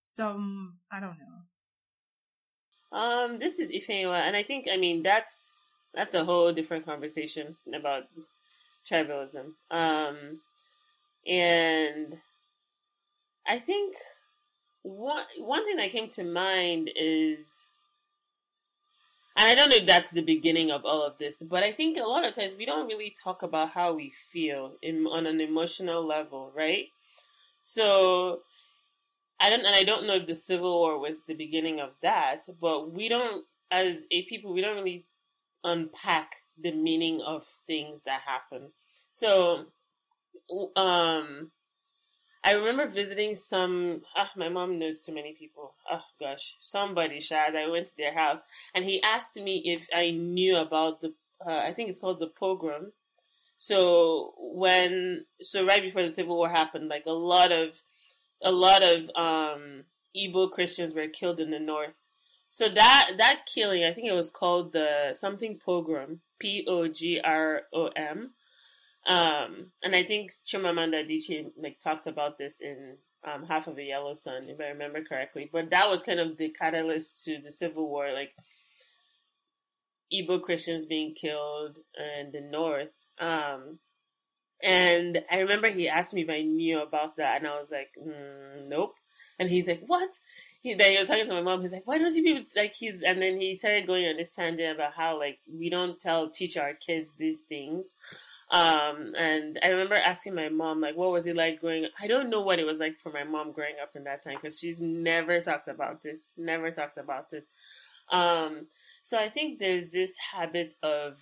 [0.00, 2.98] some, I don't know.
[2.98, 7.56] Um, this is Ifeoma, and I think, I mean, that's that's a whole different conversation
[7.74, 8.04] about
[8.90, 9.52] tribalism.
[9.70, 10.40] Um,
[11.26, 12.16] and
[13.46, 13.96] I think
[14.82, 17.66] one one thing that came to mind is
[19.36, 21.98] and I don't know if that's the beginning of all of this, but I think
[21.98, 25.40] a lot of times we don't really talk about how we feel in on an
[25.40, 26.86] emotional level, right?
[27.60, 28.42] So
[29.40, 32.42] I don't and I don't know if the Civil War was the beginning of that,
[32.60, 35.04] but we don't as a people we don't really
[35.64, 38.70] unpack the meaning of things that happen.
[39.12, 39.66] So
[40.76, 41.50] um
[42.44, 44.02] I remember visiting some.
[44.14, 45.74] Ah, my mom knows too many people.
[45.90, 47.56] Oh gosh, somebody, Shad.
[47.56, 48.42] I went to their house,
[48.74, 51.14] and he asked me if I knew about the.
[51.44, 52.92] Uh, I think it's called the pogrom.
[53.58, 57.80] So when, so right before the civil war happened, like a lot of,
[58.42, 61.94] a lot of um Igbo Christians were killed in the north.
[62.50, 67.20] So that that killing, I think it was called the something pogrom, P O G
[67.24, 68.32] R O M
[69.06, 73.82] um, and I think Chimamanda Adichie like talked about this in um, Half of a
[73.82, 75.48] Yellow Sun, if I remember correctly.
[75.52, 78.34] But that was kind of the catalyst to the Civil War, like
[80.12, 82.92] Igbo Christians being killed in the North.
[83.18, 83.78] Um,
[84.62, 87.90] and I remember he asked me if I knew about that, and I was like,
[88.00, 88.94] mm, nope.
[89.38, 90.10] And he's like, what?
[90.62, 91.60] He, then he was talking to my mom.
[91.60, 93.02] He's like, why don't you people like he's?
[93.02, 96.56] And then he started going on this tangent about how like we don't tell teach
[96.56, 97.92] our kids these things.
[98.50, 101.92] Um, and I remember asking my mom, like, what was it like growing up?
[102.00, 104.36] I don't know what it was like for my mom growing up in that time
[104.40, 107.46] because she's never talked about it, never talked about it.
[108.10, 108.66] Um,
[109.02, 111.20] so I think there's this habit of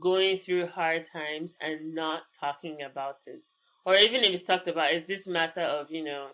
[0.00, 3.42] going through hard times and not talking about it.
[3.84, 6.28] Or even if it's talked about, it's this matter of, you know,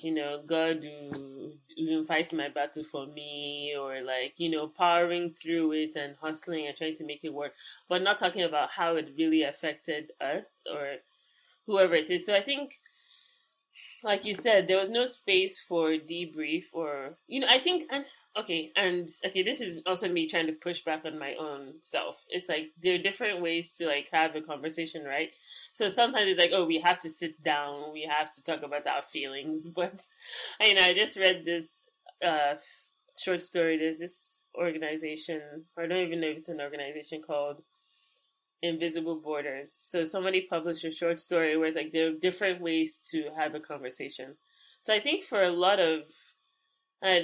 [0.00, 5.34] you know, God who, will fight my battle for me, or like, you know, powering
[5.40, 7.52] through it and hustling and trying to make it work,
[7.88, 10.96] but not talking about how it really affected us or
[11.66, 12.26] whoever it is.
[12.26, 12.80] So I think,
[14.02, 18.04] like you said, there was no space for debrief or, you know, I think, and
[18.36, 22.24] okay, and okay, this is also me trying to push back on my own self.
[22.28, 25.30] It's like there are different ways to like have a conversation, right?
[25.72, 28.86] So sometimes it's like, oh, we have to sit down, we have to talk about
[28.86, 29.68] our feelings.
[29.74, 30.06] But
[30.60, 31.88] I know I just read this
[32.24, 32.54] uh,
[33.20, 33.78] short story.
[33.78, 35.40] There's this organization,
[35.76, 37.62] or I don't even know if it's an organization called
[38.62, 39.76] Invisible Borders.
[39.80, 43.54] So somebody published a short story where it's like there are different ways to have
[43.54, 44.36] a conversation.
[44.82, 46.02] So I think for a lot of
[47.02, 47.20] uh,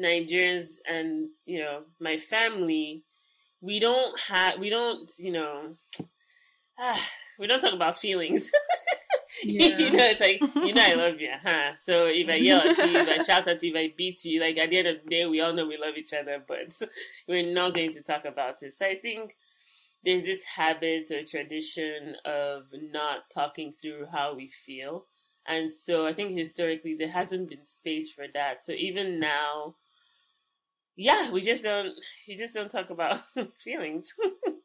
[0.00, 3.04] Nigerians and you know my family,
[3.60, 5.76] we don't have we don't you know
[6.78, 7.00] ah,
[7.38, 8.50] we don't talk about feelings.
[9.44, 9.78] Yeah.
[9.78, 11.72] you know, it's like you know I love you, huh?
[11.76, 14.40] So if I yell at you, if I shout at you, if I beat you,
[14.40, 16.70] like at the end of the day, we all know we love each other, but
[17.28, 18.74] we're not going to talk about it.
[18.74, 19.34] So I think
[20.04, 25.06] there's this habit or tradition of not talking through how we feel.
[25.46, 28.62] And so I think historically there hasn't been space for that.
[28.62, 29.74] So even now,
[30.96, 31.94] yeah, we just don't
[32.26, 33.22] you just don't talk about
[33.58, 34.14] feelings.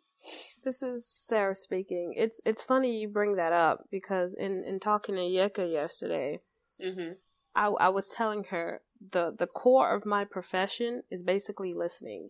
[0.64, 2.14] this is Sarah speaking.
[2.16, 6.42] It's it's funny you bring that up because in in talking to Yeka yesterday,
[6.84, 7.14] mm-hmm.
[7.56, 12.30] I I was telling her the the core of my profession is basically listening.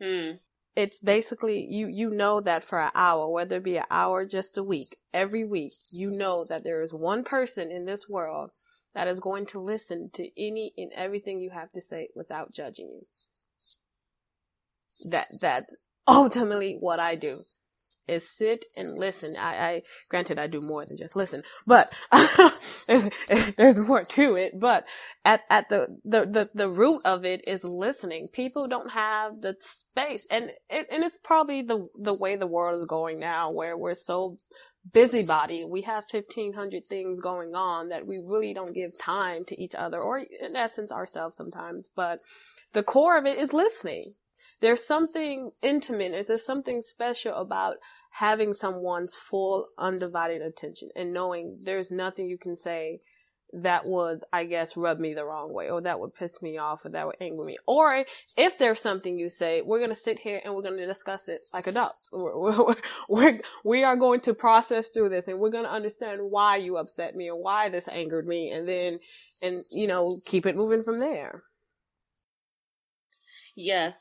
[0.00, 0.32] Hmm.
[0.76, 4.58] It's basically you you know that for an hour, whether it be an hour, just
[4.58, 8.50] a week, every week, you know that there is one person in this world
[8.96, 12.88] that is going to listen to any and everything you have to say without judging
[12.88, 13.02] you.
[15.10, 15.74] That that's
[16.08, 17.40] ultimately what I do
[18.08, 19.36] is sit and listen.
[19.36, 21.92] I, I granted I do more than just listen, but
[22.88, 23.08] there's,
[23.56, 24.58] there's more to it.
[24.60, 24.84] But
[25.24, 28.28] at at the, the the the root of it is listening.
[28.32, 32.78] People don't have the space, and it, and it's probably the the way the world
[32.78, 34.36] is going now, where we're so
[34.92, 35.64] busybody.
[35.64, 40.00] We have 1500 things going on that we really don't give time to each other
[40.00, 41.88] or in essence ourselves sometimes.
[41.94, 42.20] But
[42.72, 44.14] the core of it is listening.
[44.60, 46.26] There's something intimate.
[46.26, 47.76] There's something special about
[48.18, 52.98] having someone's full undivided attention and knowing there's nothing you can say
[53.52, 56.84] that would, I guess, rub me the wrong way, or that would piss me off,
[56.84, 57.58] or that would anger me.
[57.66, 58.04] Or
[58.36, 61.66] if there's something you say, we're gonna sit here and we're gonna discuss it like
[61.66, 62.08] adults.
[62.12, 62.76] We're, we're,
[63.08, 67.14] we're we are going to process through this, and we're gonna understand why you upset
[67.14, 68.98] me or why this angered me, and then,
[69.42, 71.44] and you know, keep it moving from there.
[73.54, 73.92] Yeah,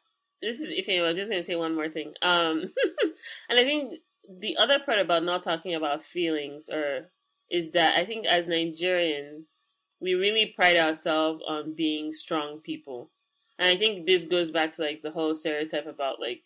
[0.46, 2.14] this is if I'm just gonna say one more thing.
[2.22, 2.72] Um,
[3.50, 7.10] and I think the other part about not talking about feelings or
[7.50, 9.58] is that I think as Nigerians,
[10.00, 13.10] we really pride ourselves on being strong people.
[13.58, 16.43] And I think this goes back to like the whole stereotype about like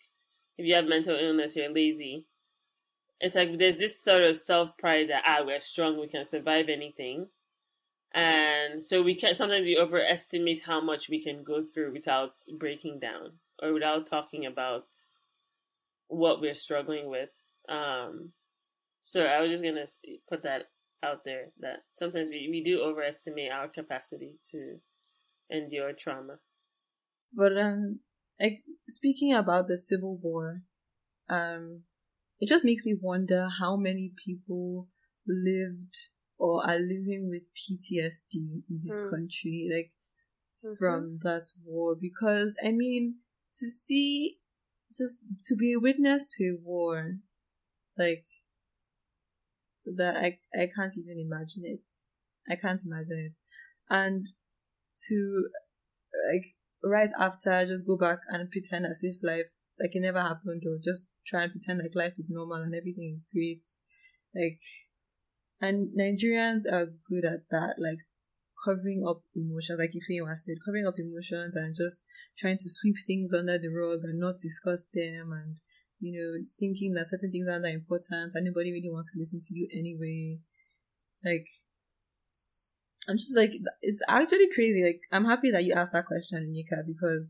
[0.56, 2.24] if you have mental illness, you're lazy.
[3.20, 6.70] It's like there's this sort of self pride that ah we're strong, we can survive
[6.70, 7.28] anything.
[8.12, 12.98] And so we can sometimes we overestimate how much we can go through without breaking
[12.98, 13.32] down
[13.62, 14.86] or without talking about
[16.08, 17.30] what we're struggling with.
[17.68, 18.32] Um,
[19.02, 19.86] so I was just gonna
[20.28, 20.66] put that
[21.02, 24.76] out there that sometimes we, we do overestimate our capacity to
[25.50, 26.38] endure trauma.
[27.34, 28.00] But um
[28.38, 30.62] like speaking about the civil war,
[31.28, 31.84] um
[32.40, 34.88] it just makes me wonder how many people
[35.26, 35.96] lived
[36.38, 39.10] or are living with PTSD in this mm.
[39.10, 39.90] country, like
[40.64, 40.74] mm-hmm.
[40.78, 41.94] from that war.
[42.00, 43.16] Because I mean,
[43.58, 44.38] to see
[44.96, 47.16] just to be a witness to a war,
[47.98, 48.24] like
[49.84, 51.88] that I I can't even imagine it.
[52.48, 53.32] I can't imagine it.
[53.88, 54.26] And
[55.08, 55.48] to
[56.32, 56.44] like
[56.82, 60.78] right after just go back and pretend as if life like it never happened or
[60.82, 63.66] just try and pretend like life is normal and everything is great.
[64.34, 64.60] Like
[65.60, 67.98] and Nigerians are good at that, like
[68.64, 72.04] covering up emotions, like Ifeanyi said, covering up emotions and just
[72.38, 75.56] trying to sweep things under the rug and not discuss them and
[76.00, 79.18] you know, thinking that certain things are not that important and nobody really wants to
[79.18, 80.38] listen to you anyway.
[81.22, 81.46] Like,
[83.08, 83.50] I'm just like,
[83.82, 84.82] it's actually crazy.
[84.82, 87.26] Like, I'm happy that you asked that question, Nika, because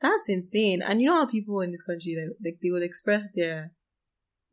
[0.00, 0.82] that's insane.
[0.82, 3.72] And you know how people in this country, like, like they will express their,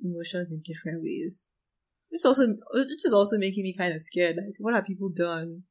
[0.04, 1.56] emotions in different ways.
[2.12, 4.36] It's also, which is also making me kind of scared.
[4.36, 5.64] Like, what have people done?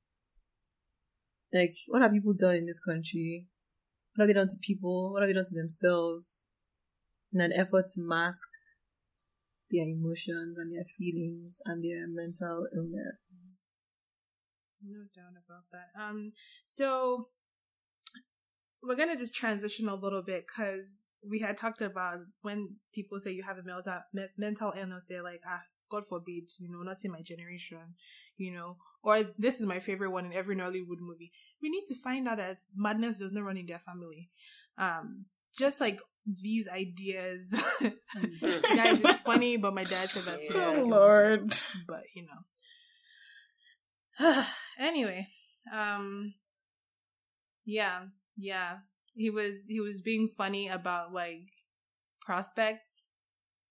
[1.52, 3.46] Like, what have people done in this country?
[4.14, 5.12] What have they done to people?
[5.12, 6.44] What have they done to themselves?
[7.32, 8.48] In an effort to mask
[9.70, 13.46] their emotions and their feelings and their mental illness.
[14.86, 16.00] No doubt about that.
[16.00, 16.32] Um,
[16.66, 17.28] so
[18.82, 23.30] we're gonna just transition a little bit because we had talked about when people say
[23.30, 23.84] you have a mental
[24.36, 25.62] mental illness, they're like, ah,
[25.92, 27.94] God forbid, you know, not in my generation,
[28.36, 31.30] you know, or this is my favorite one in every Nollywood movie.
[31.62, 34.30] We need to find out that madness does not run in their family.
[34.78, 35.26] Um,
[35.56, 37.50] just like these ideas.
[38.40, 40.58] Guys, it's funny, but my dad said that too.
[40.58, 41.54] Oh Lord.
[41.86, 42.42] But you know.
[44.78, 45.28] anyway,
[45.72, 46.34] um
[47.64, 48.78] yeah, yeah.
[49.14, 51.48] He was he was being funny about like
[52.20, 53.08] prospects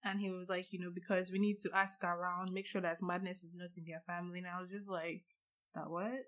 [0.03, 3.01] and he was like, you know, because we need to ask around, make sure that
[3.01, 4.39] madness is not in their family.
[4.39, 5.23] And I was just like,
[5.75, 6.25] that what?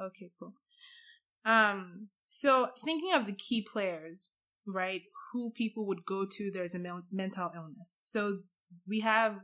[0.00, 0.54] Okay, cool.
[1.44, 4.30] Um, so thinking of the key players,
[4.66, 7.96] right, who people would go to, there's a mental illness.
[8.00, 8.40] So
[8.86, 9.40] we have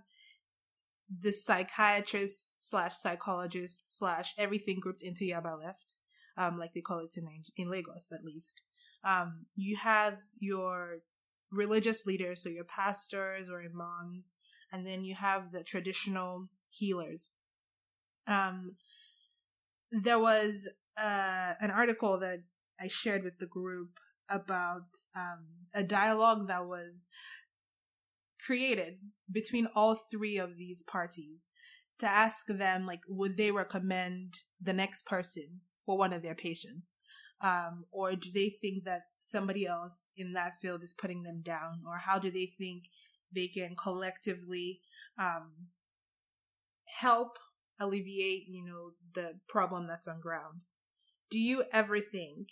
[1.21, 5.97] the psychiatrist slash psychologist slash everything grouped into Yaba left,
[6.37, 8.63] um, like they call it in, in Lagos at least.
[9.05, 11.01] Um, you have your
[11.53, 14.33] religious leaders, so your pastors or imams,
[14.73, 17.33] and then you have the traditional healers.
[18.27, 18.77] Um,
[19.91, 20.69] there was
[20.99, 22.41] uh, an article that
[22.81, 27.09] I shared with the group about um, a dialogue that was
[28.45, 28.99] created
[29.31, 31.51] between all three of these parties
[31.99, 36.94] to ask them like would they recommend the next person for one of their patients
[37.45, 41.83] um, or do they think that somebody else in that field is putting them down?
[41.87, 42.85] Or how do they think
[43.31, 44.81] they can collectively
[45.19, 45.69] um,
[46.87, 47.37] help
[47.79, 50.63] alleviate you know the problem that's on ground?
[51.31, 52.49] Do you ever think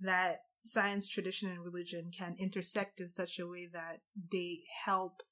[0.00, 5.22] that science tradition and religion can intersect in such a way that they help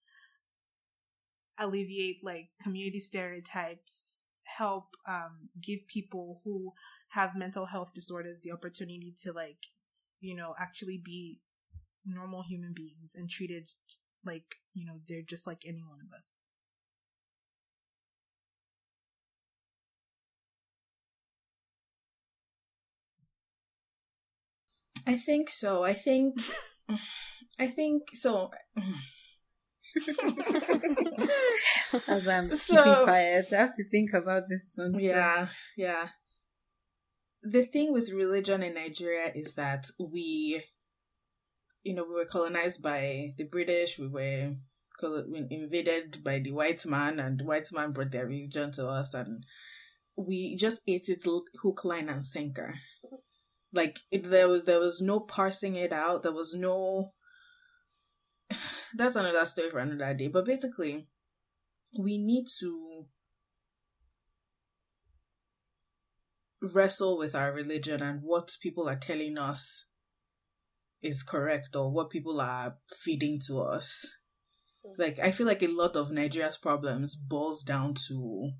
[1.57, 4.25] alleviate like community stereotypes
[4.59, 6.73] help um, give people who
[7.15, 9.67] have mental health disorders the opportunity to like
[10.21, 11.41] you know actually be
[12.05, 13.71] normal human beings and treated
[14.25, 16.41] like you know they're just like any one of us
[25.07, 25.85] I think so.
[25.85, 26.41] I think
[27.59, 28.51] I think so.
[32.09, 33.47] As I'm so, keeping quiet.
[33.53, 34.99] I have to think about this one.
[34.99, 36.09] Yeah, yeah.
[37.45, 40.65] The thing with religion in Nigeria is that we,
[41.83, 43.99] you know, we were colonized by the British.
[43.99, 44.55] We were
[45.51, 49.45] invaded by the white man, and the white man brought their religion to us, and
[50.17, 52.75] we just ate it hook, line, and sinker
[53.75, 57.13] like it, there was there was no parsing it out there was no
[58.95, 61.09] that's another story for another day but basically
[61.99, 63.07] we need to
[66.73, 69.87] wrestle with our religion and what people are telling us
[71.03, 74.07] is correct or what people are feeding to us
[74.99, 78.51] like i feel like a lot of nigeria's problems boils down to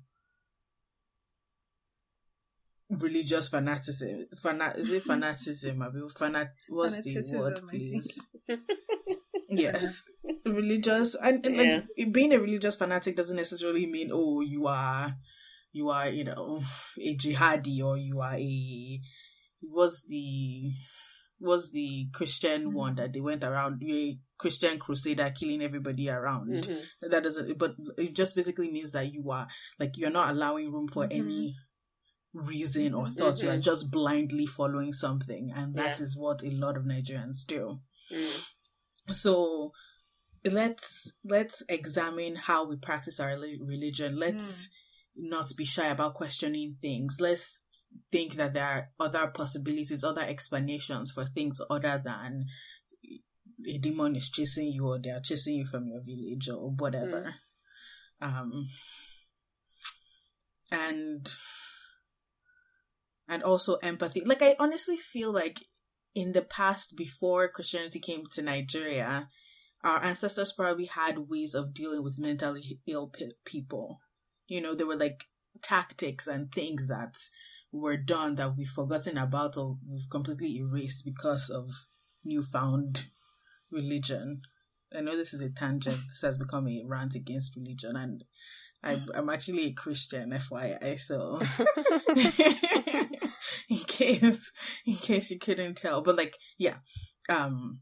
[2.89, 4.27] religious fanaticism.
[4.35, 5.81] Fanat is it fanaticism?
[5.81, 6.49] I mean, fanat.
[6.69, 8.21] What's the word, please?
[9.49, 10.03] yes,
[10.45, 11.79] religious and, and yeah.
[11.97, 15.15] like being a religious fanatic doesn't necessarily mean oh you are
[15.75, 16.61] you are you know
[16.97, 19.01] a jihadi or you are a
[19.61, 20.71] was the
[21.39, 22.77] was the Christian mm-hmm.
[22.77, 26.49] one that they went around a Christian crusader killing everybody around.
[26.49, 27.09] Mm-hmm.
[27.09, 29.47] That doesn't but it just basically means that you are
[29.77, 31.19] like you're not allowing room for mm-hmm.
[31.19, 31.55] any
[32.33, 33.35] reason or thought.
[33.35, 33.47] Mm-hmm.
[33.47, 36.05] You are just blindly following something, and that yeah.
[36.05, 37.79] is what a lot of Nigerians do.
[38.13, 38.45] Mm.
[39.11, 39.73] So
[40.45, 44.17] let's let's examine how we practice our religion.
[44.17, 44.69] Let's mm.
[45.15, 47.17] Not be shy about questioning things.
[47.19, 47.63] Let's
[48.11, 52.45] think that there are other possibilities, other explanations for things other than
[53.67, 57.33] a demon is chasing you or they are chasing you from your village or whatever.
[58.21, 58.27] Mm.
[58.27, 58.67] Um,
[60.71, 61.29] and
[63.27, 64.21] and also empathy.
[64.21, 65.59] Like I honestly feel like
[66.13, 69.29] in the past before Christianity came to Nigeria,
[69.83, 73.11] our ancestors probably had ways of dealing with mentally ill
[73.45, 73.99] people.
[74.47, 75.25] You know, there were like
[75.61, 77.17] tactics and things that
[77.71, 81.87] were done that we've forgotten about or we've completely erased because of
[82.23, 83.05] newfound
[83.71, 84.41] religion.
[84.95, 85.97] I know this is a tangent.
[86.09, 88.23] This has become a rant against religion, and
[88.83, 90.99] I, I'm actually a Christian, FYI.
[90.99, 91.41] So,
[93.69, 94.51] in case
[94.85, 96.75] in case you couldn't tell, but like, yeah,
[97.27, 97.79] um,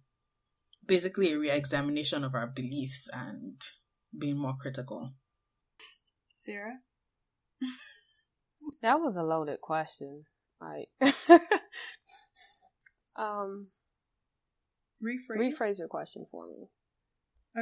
[0.85, 3.61] basically a re-examination of our beliefs and
[4.17, 5.11] being more critical.
[6.45, 6.79] Sarah,
[8.81, 10.23] that was a loaded question.
[10.61, 10.89] Like,
[13.17, 13.67] um,
[15.03, 16.67] rephrase rephrase your question for me.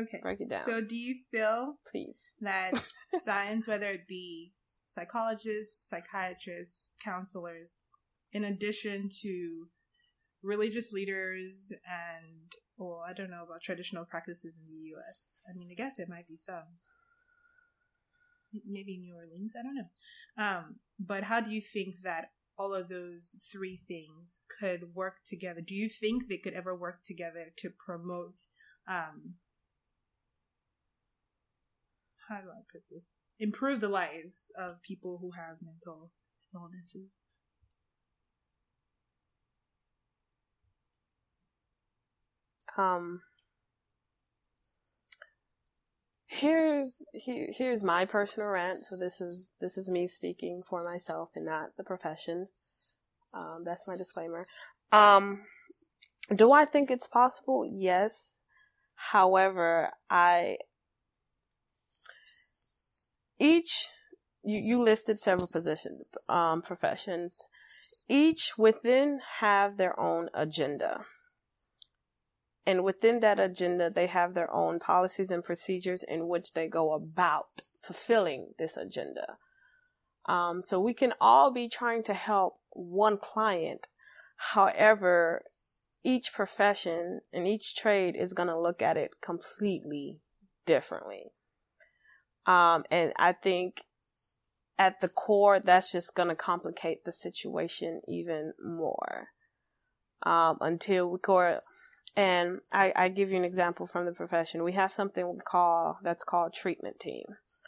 [0.03, 0.19] Okay.
[0.21, 0.63] Break it down.
[0.63, 2.71] So, do you feel please that
[3.21, 4.53] science, whether it be
[4.89, 7.77] psychologists, psychiatrists, counselors,
[8.31, 9.67] in addition to
[10.43, 15.29] religious leaders and, well, I don't know about traditional practices in the U.S.
[15.47, 16.63] I mean, I guess there might be some.
[18.67, 20.43] Maybe New Orleans, I don't know.
[20.43, 25.61] Um, but how do you think that all of those three things could work together?
[25.61, 28.45] Do you think they could ever work together to promote
[28.87, 29.35] um,
[32.31, 33.07] how do I put this?
[33.39, 36.11] Improve the lives of people who have mental
[36.53, 37.11] illnesses.
[42.77, 43.21] Um,
[46.31, 48.85] here's here, here's my personal rant.
[48.85, 52.47] So this is this is me speaking for myself and not the profession.
[53.33, 54.45] Um, that's my disclaimer.
[54.91, 55.41] Um,
[56.33, 57.69] do I think it's possible?
[57.69, 58.29] Yes.
[58.95, 60.57] However, I
[63.39, 63.89] each
[64.43, 67.41] you, you listed several positions um, professions
[68.07, 71.05] each within have their own agenda
[72.71, 76.93] and within that agenda they have their own policies and procedures in which they go
[76.93, 77.45] about
[77.83, 79.37] fulfilling this agenda.
[80.25, 83.87] Um, so we can all be trying to help one client.
[84.53, 85.43] However
[86.03, 90.19] each profession and each trade is going to look at it completely
[90.65, 91.25] differently.
[92.45, 93.81] Um, and I think
[94.79, 99.27] at the core, that's just going to complicate the situation even more.
[100.23, 101.61] Um, until we core,
[102.15, 104.63] and I, I give you an example from the profession.
[104.63, 107.23] We have something we call that's called treatment team.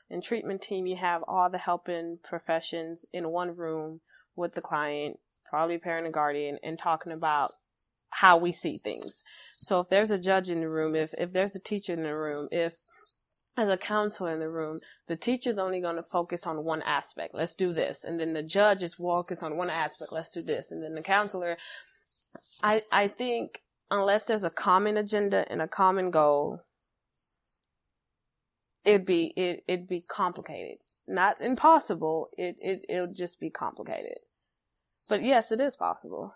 [0.09, 4.01] In treatment team, you have all the helping professions in one room
[4.35, 5.19] with the client,
[5.49, 7.51] probably parent and guardian, and talking about
[8.09, 9.23] how we see things.
[9.55, 12.15] So if there's a judge in the room, if if there's a teacher in the
[12.15, 12.73] room, if
[13.55, 17.33] as a counselor in the room, the teacher's only going to focus on one aspect.
[17.33, 18.03] Let's do this.
[18.03, 20.11] And then the judge is focused on one aspect.
[20.11, 20.71] Let's do this.
[20.71, 21.57] And then the counselor,
[22.63, 23.62] I, I think
[23.93, 26.61] unless there's a common agenda and a common goal,
[28.83, 30.79] it'd be, it, it'd be complicated.
[31.07, 32.29] Not impossible.
[32.37, 34.17] It, it, it'll just be complicated.
[35.07, 36.33] But yes, it is possible.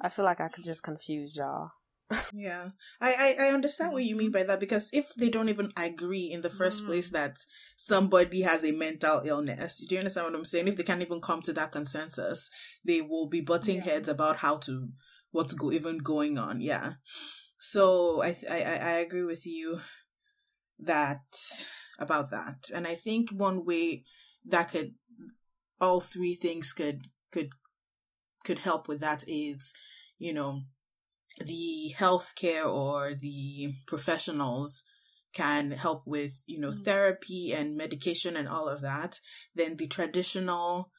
[0.00, 1.72] I feel like I could just confuse y'all
[2.34, 2.70] yeah
[3.00, 6.30] I, I i understand what you mean by that because if they don't even agree
[6.30, 6.86] in the first mm.
[6.86, 7.36] place that
[7.76, 11.20] somebody has a mental illness do you understand what i'm saying if they can't even
[11.20, 12.50] come to that consensus
[12.84, 13.84] they will be butting yeah.
[13.84, 14.88] heads about how to
[15.30, 16.92] what's go even going on yeah
[17.58, 19.80] so I, I i agree with you
[20.78, 21.22] that
[21.98, 24.04] about that and i think one way
[24.46, 24.94] that could
[25.80, 27.50] all three things could could
[28.44, 29.74] could help with that is
[30.18, 30.62] you know
[31.38, 34.82] the healthcare or the professionals
[35.32, 36.82] can help with you know mm-hmm.
[36.82, 39.20] therapy and medication and all of that
[39.54, 40.90] then the traditional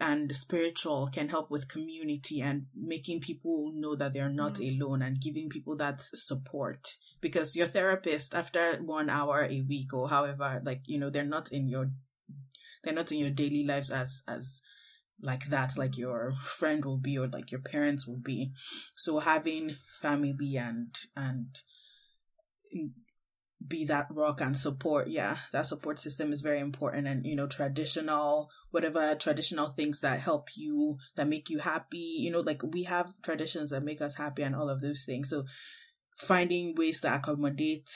[0.00, 4.82] and spiritual can help with community and making people know that they're not mm-hmm.
[4.82, 6.96] alone and giving people that support.
[7.20, 11.52] Because your therapist after one hour a week or however like you know they're not
[11.52, 11.90] in your
[12.82, 14.62] they're not in your daily lives as as
[15.22, 18.52] like that like your friend will be or like your parents will be.
[18.96, 21.58] So having family and and
[23.66, 27.46] be that rock and support yeah that support system is very important and you know
[27.46, 32.84] traditional whatever traditional things that help you that make you happy you know like we
[32.84, 35.30] have traditions that make us happy and all of those things.
[35.30, 35.44] So
[36.16, 37.88] finding ways to accommodate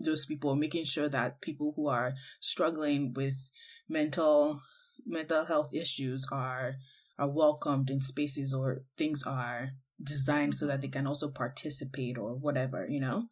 [0.00, 3.50] those people making sure that people who are struggling with
[3.88, 4.60] mental
[5.06, 6.76] mental health issues are
[7.18, 9.70] are welcomed in spaces or things are
[10.02, 13.24] designed so that they can also participate or whatever you know?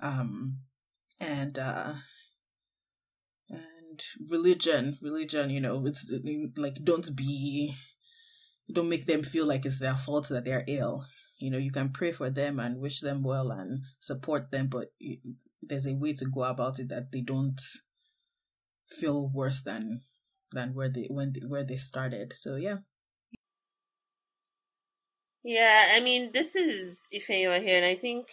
[0.00, 0.58] Um
[1.20, 1.94] and uh
[4.30, 6.12] religion religion you know it's
[6.56, 7.74] like don't be
[8.72, 11.04] don't make them feel like it's their fault that they're ill
[11.38, 14.88] you know you can pray for them and wish them well and support them but
[15.62, 17.60] there's a way to go about it that they don't
[18.88, 20.02] feel worse than
[20.52, 22.32] than where they when they, where they started.
[22.32, 22.78] So yeah.
[25.44, 28.26] Yeah, I mean, this is if Ifeoma here, and I think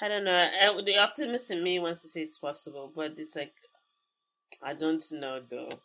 [0.00, 0.36] I don't know.
[0.36, 3.52] I, the optimist in me wants to say it's possible, but it's like
[4.62, 5.80] I don't know though.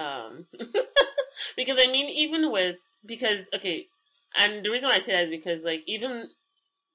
[0.00, 0.46] Um,
[1.56, 3.86] because I mean, even with because okay,
[4.36, 6.28] and the reason why I say that is because like even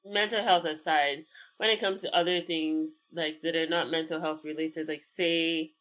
[0.06, 1.26] mental health aside,
[1.58, 5.72] when it comes to other things like that are not mental health related, like say,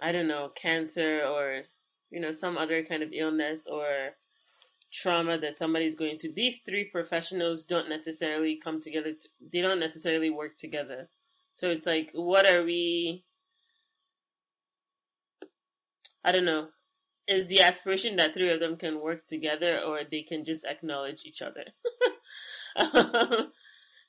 [0.00, 1.62] I don't know, cancer or
[2.10, 4.14] you know some other kind of illness or
[4.92, 9.80] trauma that somebody's going to these three professionals don't necessarily come together to, they don't
[9.80, 11.08] necessarily work together
[11.54, 13.24] so it's like what are we
[16.24, 16.68] i don't know.
[17.26, 21.24] Is the aspiration that three of them can work together or they can just acknowledge
[21.24, 21.64] each other.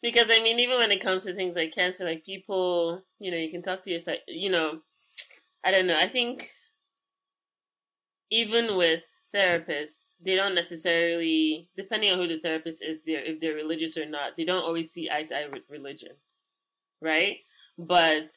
[0.01, 3.37] Because i mean even when it comes to things like cancer like people you know
[3.37, 4.81] you can talk to your you know
[5.63, 5.97] i don't know.
[5.97, 6.51] I think
[8.29, 9.03] even with
[9.33, 14.05] therapists, they don't necessarily, depending on who the therapist is, there if they're religious or
[14.05, 16.11] not, they don't always see eye to eye with religion,
[17.01, 17.37] right?
[17.77, 18.29] But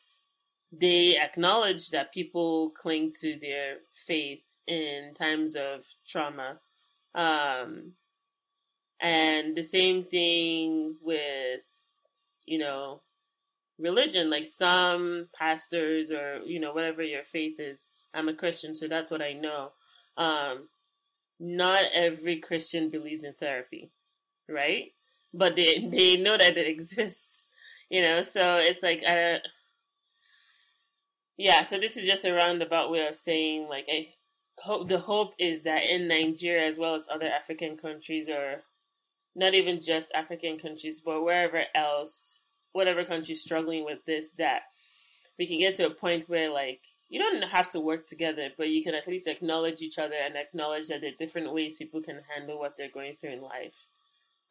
[0.72, 6.60] they acknowledge that people cling to their faith in times of trauma.
[7.14, 7.92] Um,
[9.00, 11.60] and the same thing with,
[12.46, 13.02] you know,
[13.78, 14.30] religion.
[14.30, 17.86] Like some pastors or, you know, whatever your faith is.
[18.14, 19.72] I'm a Christian, so that's what I know.
[20.16, 20.68] Um,
[21.38, 23.90] not every Christian believes in therapy,
[24.48, 24.92] right?
[25.32, 27.46] But they they know that it exists,
[27.88, 28.22] you know.
[28.22, 29.38] So it's like, uh,
[31.38, 31.62] yeah.
[31.62, 34.08] So this is just a roundabout way of saying, like, I
[34.58, 38.64] hope the hope is that in Nigeria as well as other African countries, or
[39.34, 42.40] not even just African countries, but wherever else,
[42.72, 44.62] whatever country struggling with this, that
[45.38, 48.68] we can get to a point where like you don't have to work together, but
[48.68, 52.02] you can at least acknowledge each other and acknowledge that there are different ways people
[52.02, 53.86] can handle what they're going through in life.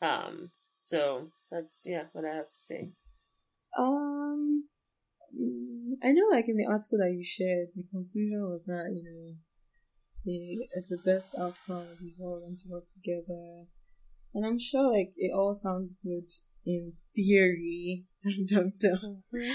[0.01, 0.51] Um,
[0.83, 2.89] so that's yeah, what I have to say.
[3.77, 4.63] Um,
[6.03, 9.35] I know, like in the article that you shared, the conclusion was that you know,
[10.25, 13.65] the the best outcome we all want to work together,
[14.33, 16.29] and I'm sure like it all sounds good
[16.65, 19.23] in theory, dum dum dum.
[19.33, 19.51] Mm-hmm.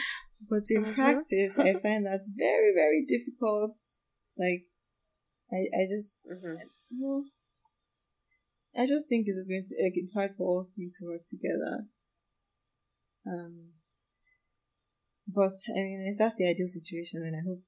[0.49, 0.95] But in mm-hmm.
[0.95, 3.76] practice, I find that very, very difficult.
[4.36, 4.64] Like,
[5.53, 6.57] I, I just, mm-hmm.
[6.99, 7.24] well,
[8.76, 11.26] I just think it's just going to, like, it's hard for all three to work
[11.28, 11.86] together.
[13.26, 13.68] Um,
[15.34, 17.62] but I mean, if that's the ideal situation, then I hope.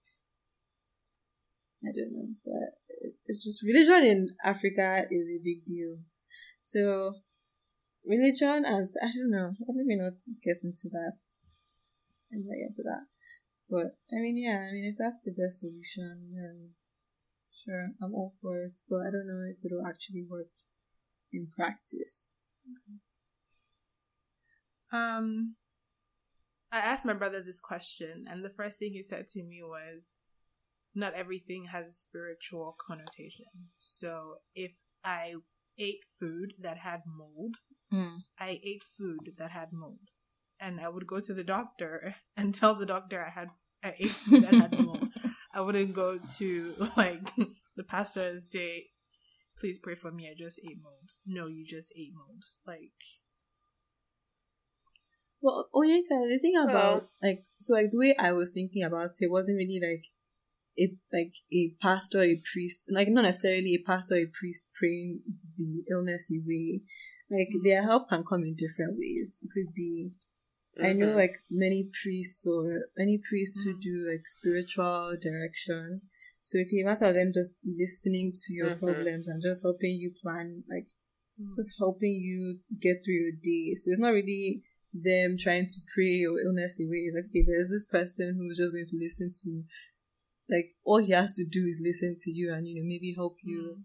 [1.85, 2.81] I don't know, but
[3.27, 5.99] it's just religion in Africa is a big deal.
[6.63, 7.21] So,
[8.07, 9.53] religion and I don't know.
[9.69, 11.19] Let me not get into that
[12.31, 13.05] and get into that.
[13.69, 16.71] But I mean, yeah, I mean, if that's the best solution, then
[17.65, 18.81] sure, I'm all for it.
[18.89, 20.53] But I don't know if it'll actually work
[21.33, 22.43] in practice.
[24.93, 25.57] Um,
[26.75, 30.15] I asked my brother this question, and the first thing he said to me was,
[30.95, 33.71] "Not everything has a spiritual connotation.
[33.79, 34.73] So if
[35.05, 35.35] I
[35.79, 37.57] ate food that had mold,
[37.93, 38.19] mm.
[38.39, 40.11] I ate food that had mold
[40.61, 43.49] and I would go to the doctor and tell the doctor I had
[43.83, 45.09] I ate food that had mold.
[45.53, 47.31] I wouldn't go to like
[47.77, 48.87] the pastor and say,
[49.59, 50.29] "Please pray for me.
[50.29, 52.45] I just ate mold." No, you just ate mold.
[52.67, 52.93] Like,
[55.45, 59.31] well, Onyeka, the thing about like so like the way I was thinking about it
[59.31, 60.07] wasn't really like
[60.79, 65.21] a like a pastor, a priest, like not necessarily a pastor, a priest praying
[65.57, 66.81] the illness away.
[67.31, 69.41] Like their help can come in different ways.
[69.43, 70.13] It could be
[70.79, 70.87] Mm-hmm.
[70.87, 71.19] I know mm-hmm.
[71.19, 73.77] like many priests or many priests mm-hmm.
[73.77, 76.03] who do like spiritual direction.
[76.43, 78.85] So it can matter of them just listening to your mm-hmm.
[78.85, 80.89] problems and just helping you plan, like
[81.41, 81.53] mm-hmm.
[81.55, 83.75] just helping you get through your day.
[83.77, 84.63] So it's not really
[84.95, 87.05] them trying to pray your illness away.
[87.05, 89.65] It's like, okay, there's this person who's just going to listen to,
[90.49, 93.37] like, all he has to do is listen to you and, you know, maybe help
[93.43, 93.83] you mm.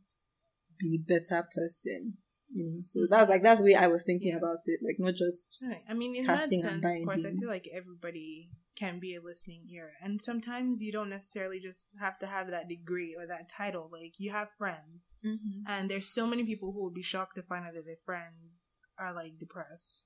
[0.80, 2.18] be a better person.
[2.52, 5.14] You know, so that's like that's the way I was thinking about it, like not
[5.14, 5.64] just.
[5.64, 5.84] Right.
[5.88, 9.68] I mean, in that sense, of course, I feel like everybody can be a listening
[9.72, 13.88] ear, and sometimes you don't necessarily just have to have that degree or that title.
[13.94, 15.62] Like you have friends, mm-hmm.
[15.68, 18.74] and there's so many people who will be shocked to find out that their friends
[18.98, 20.02] are like depressed,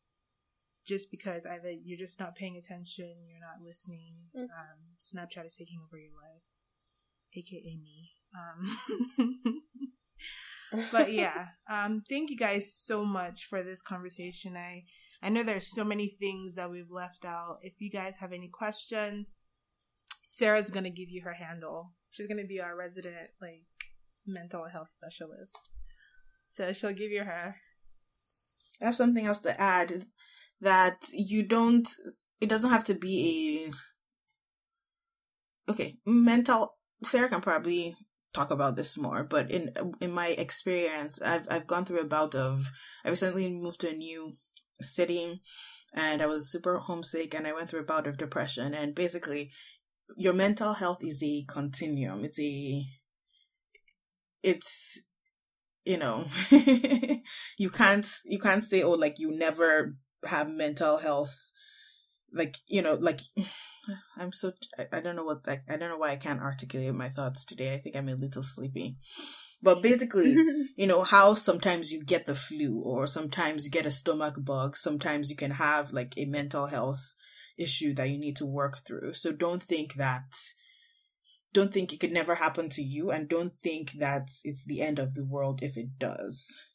[0.86, 4.16] just because either you're just not paying attention, you're not listening.
[4.36, 4.44] Mm-hmm.
[4.44, 6.44] Um, Snapchat is taking over your life,
[7.36, 8.12] aka me.
[8.36, 9.62] Um,
[10.92, 14.58] but yeah, um, thank you guys so much for this conversation.
[14.58, 14.84] I
[15.22, 17.60] I know there's so many things that we've left out.
[17.62, 19.38] If you guys have any questions,
[20.28, 21.94] Sarah's gonna give you her handle.
[22.12, 23.64] She's gonna be our resident like
[24.28, 25.70] mental health specialist.
[26.56, 27.56] So she'll give you her.
[28.82, 30.06] I have something else to add
[30.64, 31.88] that you don't
[32.42, 33.72] it doesn't have to be
[35.68, 37.96] a okay mental sarah can probably
[38.34, 42.34] talk about this more but in in my experience i've i've gone through a bout
[42.34, 42.72] of
[43.06, 44.34] i recently moved to a new
[44.82, 45.42] city
[45.94, 48.74] and i was super homesick and i went through a bout of depression.
[48.74, 49.52] And basically
[50.18, 52.24] your mental health is a continuum.
[52.26, 52.84] It's a
[54.42, 55.02] it's
[55.86, 59.96] you know you can't you can't say oh like you never
[60.26, 61.52] have mental health
[62.34, 63.22] like you know like
[64.18, 66.94] i'm so I, I don't know what like i don't know why i can't articulate
[66.94, 67.74] my thoughts today.
[67.74, 68.98] I think i'm a little sleepy.
[69.62, 70.36] But basically
[70.76, 74.76] you know how sometimes you get the flu or sometimes you get a stomach bug
[74.76, 77.14] sometimes you can have like a mental health
[77.58, 79.14] issue that you need to work through.
[79.14, 80.34] So don't think that
[81.54, 84.98] don't think it could never happen to you and don't think that it's the end
[84.98, 86.66] of the world if it does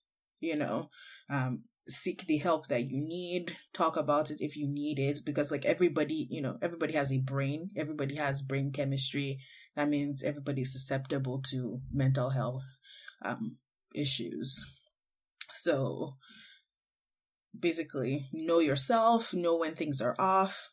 [0.40, 0.90] you know?
[1.30, 5.51] Um seek the help that you need talk about it if you need it because
[5.51, 9.39] like everybody you know everybody has a brain everybody has brain chemistry.
[9.76, 12.80] That means everybody's susceptible to mental health
[13.24, 13.59] um,
[13.95, 14.66] issues.
[15.53, 16.16] So
[17.59, 20.70] basically know yourself know when things are off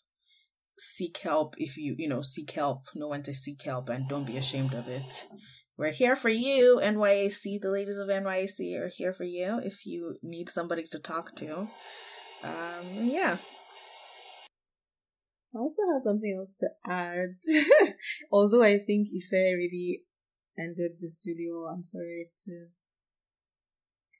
[0.78, 4.28] seek help if you you know seek help know when to seek help and don't
[4.28, 5.26] be ashamed of it
[5.78, 7.59] we're here for you, NYAC.
[7.61, 11.67] The ladies of NYAC are here for you if you need somebody to talk to.
[12.43, 13.38] Um, yeah.
[15.53, 17.36] I also have something else to add.
[18.32, 20.03] Although I think Ife really
[20.57, 22.67] ended this well, I'm sorry to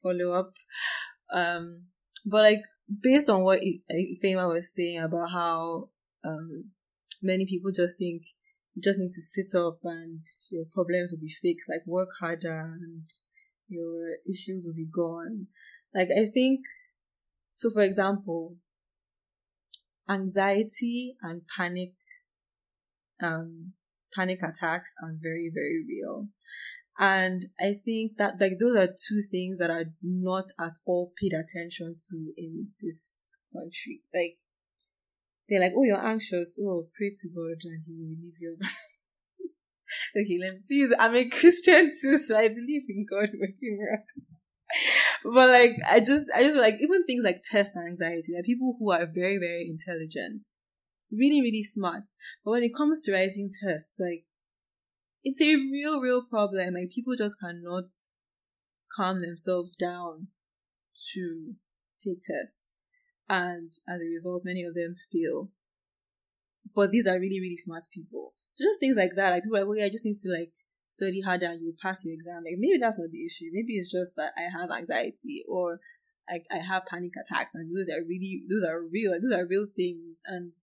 [0.04, 0.54] follow up.
[1.34, 1.84] Um,
[2.26, 2.64] but like
[3.02, 5.90] based on what Ifeoma was saying about how
[6.26, 6.72] um,
[7.22, 8.24] many people just think
[8.76, 10.20] you just need to sit up and
[10.52, 11.70] your problems will be fixed.
[11.70, 13.08] Like work harder and
[13.68, 15.48] your issues will be gone.
[15.94, 16.60] Like I think,
[17.54, 18.58] so for example,
[20.10, 21.94] anxiety and panic,
[23.24, 23.74] um,
[24.14, 26.28] panic attacks are very, very real.
[27.00, 31.34] And I think that like those are two things that are not at all paid
[31.34, 34.02] attention to in this country.
[34.14, 34.38] Like
[35.48, 36.60] they're like, oh, you're anxious.
[36.62, 38.58] Oh, pray to God and He will relieve you.
[40.18, 40.94] okay, let me please.
[41.00, 44.42] I'm a Christian too, so I believe in God working miracles.
[45.24, 48.34] but like, I just, I just like even things like test anxiety.
[48.36, 50.48] Like people who are very, very intelligent,
[51.12, 52.04] really, really smart.
[52.44, 54.26] But when it comes to writing tests, like
[55.24, 56.74] it's a real, real problem.
[56.74, 57.90] Like people just cannot
[58.96, 60.28] calm themselves down
[61.14, 61.54] to
[62.04, 62.75] take tests
[63.30, 65.50] and as a result, many of them fail.
[66.76, 68.34] But these are really, really smart people.
[68.54, 70.30] So just things like that, like people are like, oh yeah, I just need to
[70.30, 70.54] like
[70.90, 72.44] study harder and you'll pass your exam.
[72.46, 73.50] Like maybe that's not the issue.
[73.52, 75.80] Maybe it's just that I have anxiety or
[76.30, 79.68] I, I have panic attacks and those are really, those are real, those are real
[79.76, 80.20] things.
[80.26, 80.54] And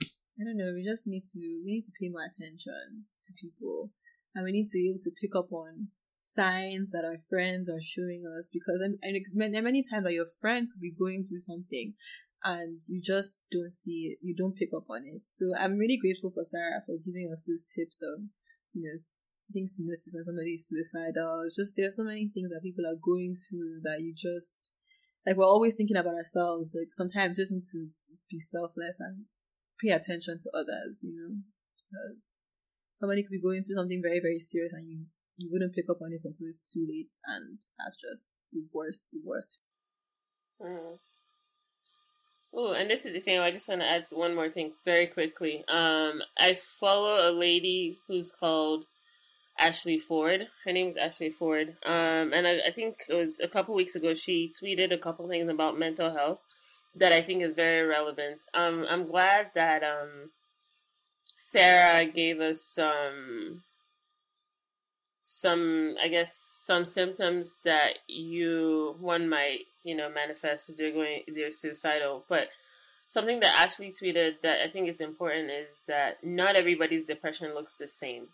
[0.00, 3.90] I don't know, we just need to, we need to pay more attention to people
[4.34, 5.88] and we need to be able to pick up on
[6.22, 10.68] signs that our friends are showing us because and, and many times that your friend
[10.70, 11.94] could be going through something
[12.44, 15.22] and you just don't see it you don't pick up on it.
[15.26, 18.22] So i'm really grateful for sarah for giving us those tips of
[18.72, 18.98] you know
[19.52, 21.42] things to notice when somebody is suicidal.
[21.44, 24.72] It's just there are so many things that people are going through that you just
[25.26, 26.76] like we're always thinking about ourselves.
[26.78, 27.88] Like sometimes just need to
[28.30, 29.26] be selfless and
[29.82, 31.34] pay attention to others you know
[31.76, 32.44] because
[32.94, 35.04] somebody could be going through something very very serious and you
[35.36, 39.04] you wouldn't pick up on it until it's too late, and that's just the worst,
[39.12, 39.60] the worst.
[40.60, 40.98] Mm.
[42.54, 43.38] Oh, and this is the thing.
[43.38, 45.64] I just want to add one more thing very quickly.
[45.68, 48.84] Um, I follow a lady who's called
[49.58, 50.48] Ashley Ford.
[50.64, 51.76] Her name is Ashley Ford.
[51.86, 54.12] Um, and I, I think it was a couple weeks ago.
[54.12, 56.40] She tweeted a couple things about mental health
[56.94, 58.40] that I think is very relevant.
[58.52, 60.30] Um, I'm glad that um,
[61.36, 63.62] Sarah gave us some
[65.32, 71.22] some i guess some symptoms that you one might you know manifest if they're going
[71.34, 72.24] they're suicidal.
[72.28, 72.48] But
[73.08, 77.76] something that ashley tweeted that i think is important is that not everybody's depression looks
[77.76, 78.28] the same.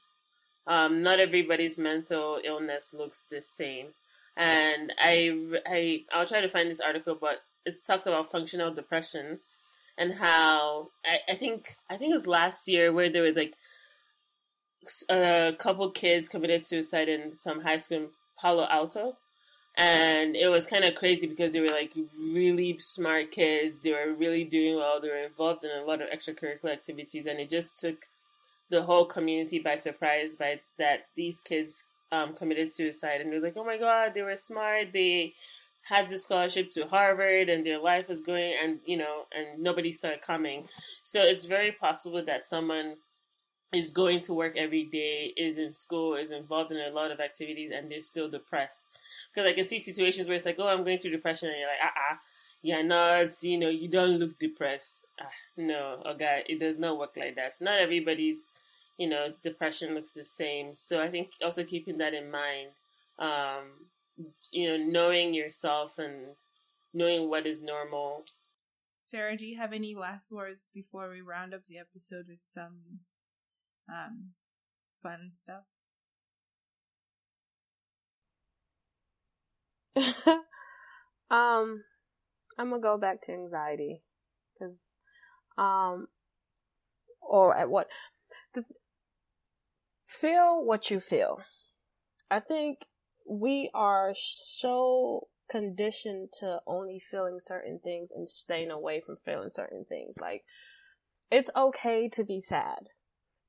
[0.67, 3.89] Um, not everybody's mental illness looks the same.
[4.37, 5.15] And i
[5.67, 9.39] i i'll try to find this article but it's talked about functional depression
[9.97, 13.55] and how I, I think i think it was last year where there was like
[15.09, 18.09] a couple kids committed suicide in some high school in
[18.41, 19.17] Palo Alto.
[19.77, 23.83] And it was kind of crazy because they were like really smart kids.
[23.83, 25.01] They were really doing well.
[25.01, 27.27] They were involved in a lot of extracurricular activities.
[27.27, 28.07] And it just took
[28.71, 33.21] the whole community by surprise by that these kids um, committed suicide.
[33.21, 34.89] And they're like, oh my God, they were smart.
[34.93, 35.35] They
[35.89, 39.93] had the scholarship to Harvard and their life was going and you know and nobody
[39.93, 40.69] saw it coming.
[41.03, 42.97] So it's very possible that someone
[43.73, 47.21] is going to work every day, is in school, is involved in a lot of
[47.21, 48.83] activities, and they're still depressed.
[49.33, 51.69] Because I can see situations where it's like, oh, I'm going through depression, and you're
[51.69, 52.19] like, ah, ah,
[52.63, 55.05] you're not, you know, you don't look depressed.
[55.21, 57.55] Ah, no, okay, it does not work like that.
[57.61, 58.55] Not everybody's,
[58.97, 60.75] you know, depression looks the same.
[60.75, 62.71] So I think also keeping that in mind,
[63.19, 63.87] um,
[64.51, 66.37] you know, knowing yourself and
[66.95, 68.25] knowing what is normal.
[69.01, 73.01] Sarah, do you have any last words before we round up the episode with some
[73.89, 74.31] um,
[75.03, 75.65] fun stuff?
[81.31, 81.85] um,
[82.59, 84.03] I'm gonna go back to anxiety
[84.55, 84.75] because,
[85.57, 86.09] um,
[87.21, 87.89] or at what
[88.55, 88.65] the,
[90.07, 91.41] feel what you feel.
[92.31, 92.87] I think
[93.29, 99.85] we are so conditioned to only feeling certain things and staying away from feeling certain
[99.89, 100.17] things.
[100.21, 100.43] Like,
[101.31, 102.89] it's okay to be sad.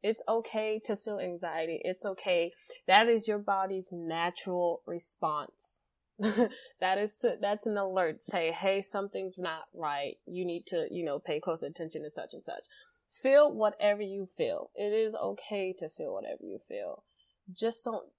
[0.01, 1.81] It's okay to feel anxiety.
[1.83, 2.53] It's okay.
[2.87, 5.81] That is your body's natural response.
[6.19, 8.23] that is to, that's an alert.
[8.23, 10.15] Say, hey, something's not right.
[10.25, 12.63] You need to, you know, pay close attention to such and such.
[13.11, 14.69] Feel whatever you feel.
[14.75, 17.03] It is okay to feel whatever you feel.
[17.51, 18.09] Just don't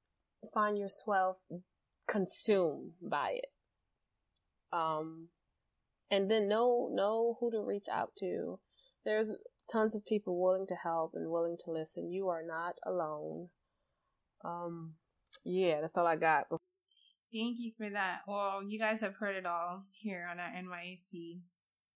[0.52, 1.36] find yourself
[2.08, 3.52] consumed by it.
[4.72, 5.28] Um,
[6.10, 8.58] and then know know who to reach out to.
[9.04, 9.32] There's
[9.70, 12.12] tons of people willing to help and willing to listen.
[12.12, 13.48] You are not alone.
[14.44, 14.94] Um,
[15.44, 16.46] yeah, that's all I got.
[17.32, 18.20] Thank you for that.
[18.26, 21.40] Well, you guys have heard it all here on our NYAC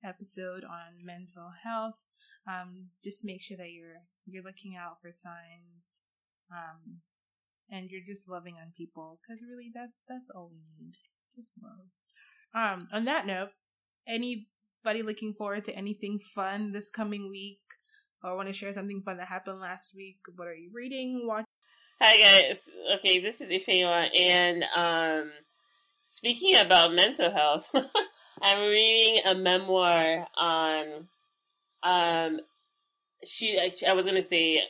[0.04, 1.94] episode on mental health.
[2.46, 5.96] Um, just make sure that you're you're looking out for signs.
[6.50, 7.00] Um,
[7.70, 10.94] and you're just loving on people because really that's that's all we need
[11.34, 11.88] just love
[12.54, 13.50] um on that note
[14.84, 17.60] anybody looking forward to anything fun this coming week
[18.22, 21.46] or want to share something fun that happened last week what are you reading watching
[22.02, 25.30] hi guys okay this is Ifeoma and um
[26.02, 27.70] speaking about mental health
[28.42, 31.08] i'm reading a memoir on
[31.82, 32.40] um
[33.24, 33.58] she
[33.88, 34.60] i was gonna say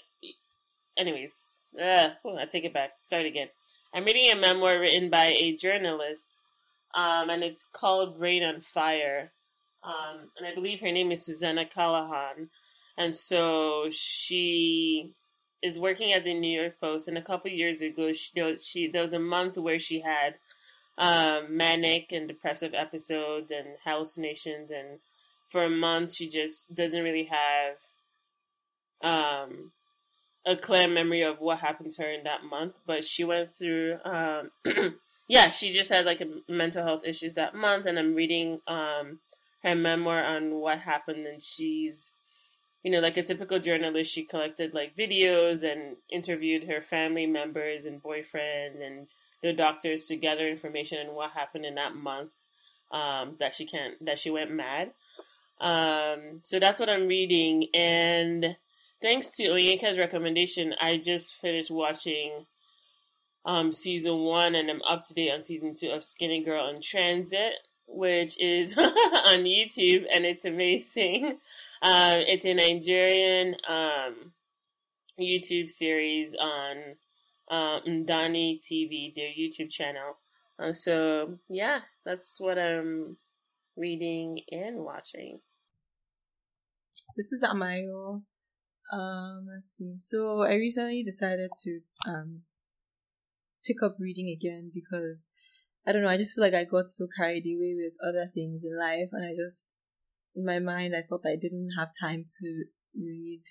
[0.96, 1.44] anyways
[1.82, 2.92] uh, I take it back.
[2.98, 3.48] Start again.
[3.92, 6.44] I'm reading a memoir written by a journalist,
[6.94, 9.32] um, and it's called Brain on Fire.
[9.84, 12.48] Um, and I believe her name is Susannah Cahalan.
[12.96, 15.12] And so she
[15.62, 17.08] is working at the New York Post.
[17.08, 20.36] And a couple years ago, she, she there was a month where she had
[20.96, 24.70] um, manic and depressive episodes and hallucinations.
[24.70, 25.00] And
[25.50, 27.76] for a month, she just doesn't really have
[29.02, 29.72] um,
[30.46, 33.98] a clear memory of what happened to her in that month, but she went through,
[34.04, 34.50] um,
[35.28, 39.20] yeah, she just had like a mental health issues that month, and I'm reading um,
[39.64, 42.12] her memoir on what happened, and she's,
[42.82, 47.86] you know, like a typical journalist, she collected like videos and interviewed her family members
[47.86, 49.06] and boyfriend and
[49.42, 52.30] the doctors to gather information on what happened in that month
[52.92, 54.92] um, that she can't, that she went mad.
[55.60, 58.56] Um, so that's what I'm reading, and
[59.00, 62.46] thanks to Onyeka's recommendation, I just finished watching
[63.44, 66.80] um, season one and I'm up to date on season two of Skinny Girl in
[66.80, 67.52] Transit,
[67.86, 71.38] which is on YouTube and it's amazing.
[71.82, 74.32] Um, it's a Nigerian um,
[75.20, 76.76] YouTube series on
[77.50, 80.16] um, Ndani TV, their YouTube channel.
[80.58, 83.18] Uh, so, yeah, that's what I'm
[83.76, 85.40] reading and watching.
[87.18, 88.22] This is Amayo.
[88.92, 89.96] Um, let's see.
[89.96, 92.42] So I recently decided to um
[93.64, 95.26] pick up reading again because
[95.86, 98.64] I don't know, I just feel like I got so carried away with other things
[98.64, 99.76] in life and I just
[100.34, 102.64] in my mind I thought I didn't have time to
[102.96, 103.42] read.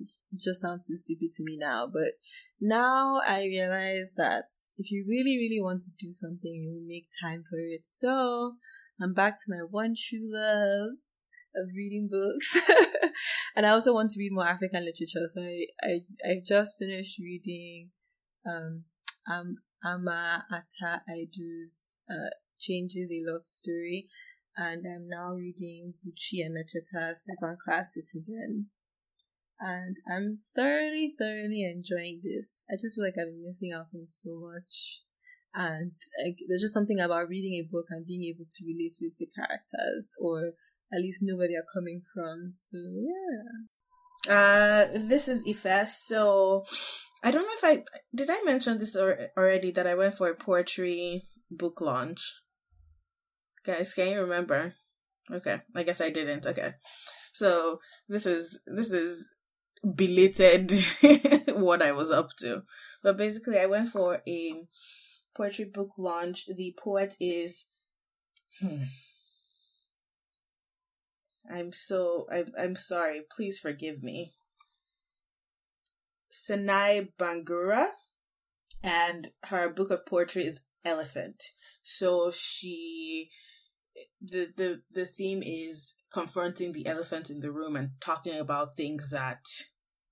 [0.00, 0.08] It
[0.38, 2.12] just sounds so stupid to me now, but
[2.60, 4.44] now I realize that
[4.76, 7.82] if you really, really want to do something, you make time for it.
[7.84, 8.54] So
[9.02, 10.98] I'm back to my one true love,
[11.58, 12.56] of reading books.
[13.56, 15.26] and I also want to read more African literature.
[15.26, 17.90] So I, I, I just finished reading,
[18.46, 18.84] um,
[19.30, 24.08] um, Ama Ata Aidoo's, uh, Changes a Love Story.
[24.56, 28.66] And I'm now reading Buchi Emecheta's Second Class Citizen.
[29.60, 32.64] And I'm thoroughly, thoroughly enjoying this.
[32.70, 35.02] I just feel like I've been missing out on so much.
[35.54, 35.92] And
[36.48, 40.10] there's just something about reading a book and being able to relate with the characters
[40.20, 40.52] or
[40.92, 42.50] at least know where they are coming from.
[42.50, 44.32] So yeah.
[44.32, 45.88] Uh, this is Ife.
[45.88, 46.64] So
[47.22, 50.28] I don't know if I did I mention this or, already that I went for
[50.28, 52.42] a poetry book launch.
[53.64, 54.74] Guys, can you remember?
[55.30, 56.46] Okay, I guess I didn't.
[56.46, 56.74] Okay.
[57.32, 59.28] So this is this is
[59.94, 60.72] belated
[61.48, 62.62] what I was up to.
[63.02, 64.54] But basically I went for a
[65.36, 66.46] poetry book launch.
[66.46, 67.66] The poet is
[68.60, 68.84] hmm,
[71.50, 73.22] I'm so I'm I'm sorry.
[73.30, 74.34] Please forgive me.
[76.48, 77.88] Sanai Bangura
[78.82, 81.42] and her book of poetry is Elephant.
[81.82, 83.28] So she
[84.22, 89.10] the the the theme is confronting the elephant in the room and talking about things
[89.10, 89.44] that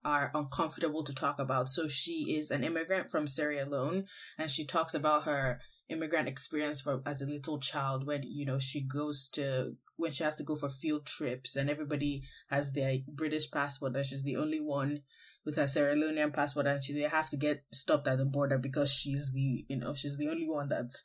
[0.05, 1.71] are uncomfortable to talk about.
[1.71, 4.05] So she is an immigrant from Sierra Leone
[4.37, 8.59] and she talks about her immigrant experience for as a little child when you know
[8.59, 12.99] she goes to when she has to go for field trips and everybody has their
[13.09, 15.01] British passport and she's the only one
[15.47, 18.59] with her Sierra Leonean passport and she they have to get stopped at the border
[18.59, 21.05] because she's the you know she's the only one that's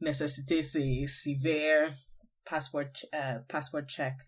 [0.00, 1.94] necessitates a severe
[2.44, 4.18] passport uh, passport check.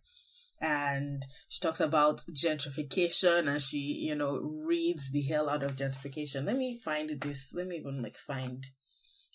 [0.61, 6.47] And she talks about gentrification and she you know reads the hell out of gentrification.
[6.47, 8.65] Let me find this let me even like find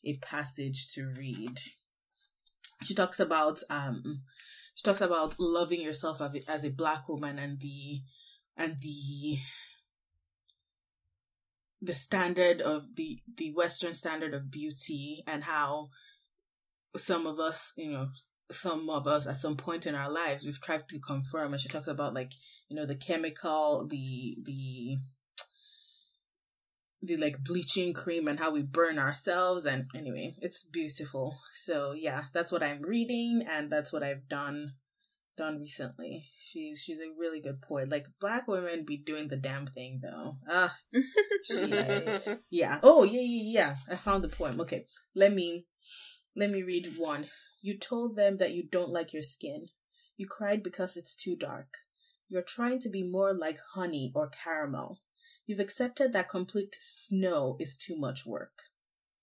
[0.05, 1.59] a passage to read.
[2.83, 4.21] She talks about um
[4.75, 8.01] she talks about loving yourself as a black woman and the
[8.57, 9.37] and the
[11.81, 15.89] the standard of the the western standard of beauty and how
[16.97, 18.09] some of us you know
[18.51, 21.69] some of us at some point in our lives we've tried to confirm and she
[21.69, 22.31] talks about like
[22.67, 24.97] you know the chemical the the
[27.01, 31.37] the like bleaching cream and how we burn ourselves and anyway it's beautiful.
[31.55, 34.73] So yeah that's what i'm reading and that's what i've done
[35.39, 36.25] done recently.
[36.37, 37.87] She's she's a really good poet.
[37.89, 40.35] Like black women be doing the damn thing though.
[40.49, 40.75] Ah
[42.49, 42.79] yeah.
[42.83, 43.75] Oh yeah yeah yeah.
[43.89, 44.59] I found the poem.
[44.59, 44.85] Okay.
[45.15, 45.65] Let me
[46.35, 47.27] let me read one.
[47.61, 49.67] You told them that you don't like your skin.
[50.17, 51.69] You cried because it's too dark.
[52.27, 54.99] You're trying to be more like honey or caramel.
[55.45, 58.63] You've accepted that complete snow is too much work.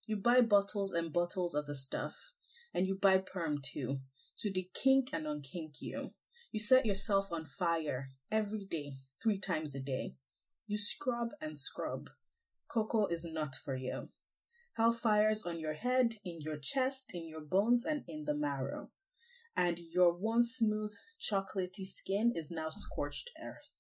[0.07, 2.33] You buy bottles and bottles of the stuff,
[2.73, 4.01] and you buy perm too,
[4.39, 6.13] to dekink and unkink you.
[6.53, 10.15] You set yourself on fire every day, three times a day.
[10.67, 12.11] You scrub and scrub.
[12.69, 14.09] Cocoa is not for you.
[14.79, 18.91] Hellfires on your head, in your chest, in your bones, and in the marrow.
[19.57, 23.73] And your once smooth, chocolatey skin is now scorched earth.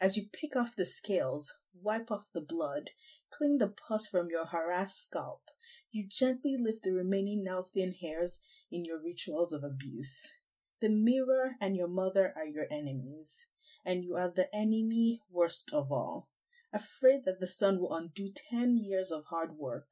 [0.00, 2.90] As you pick off the scales, wipe off the blood,
[3.30, 5.42] clean the pus from your harassed scalp,
[5.90, 10.32] you gently lift the remaining now thin hairs in your rituals of abuse.
[10.80, 13.48] The mirror and your mother are your enemies,
[13.84, 16.28] and you are the enemy worst of all,
[16.72, 19.86] afraid that the sun will undo ten years of hard work,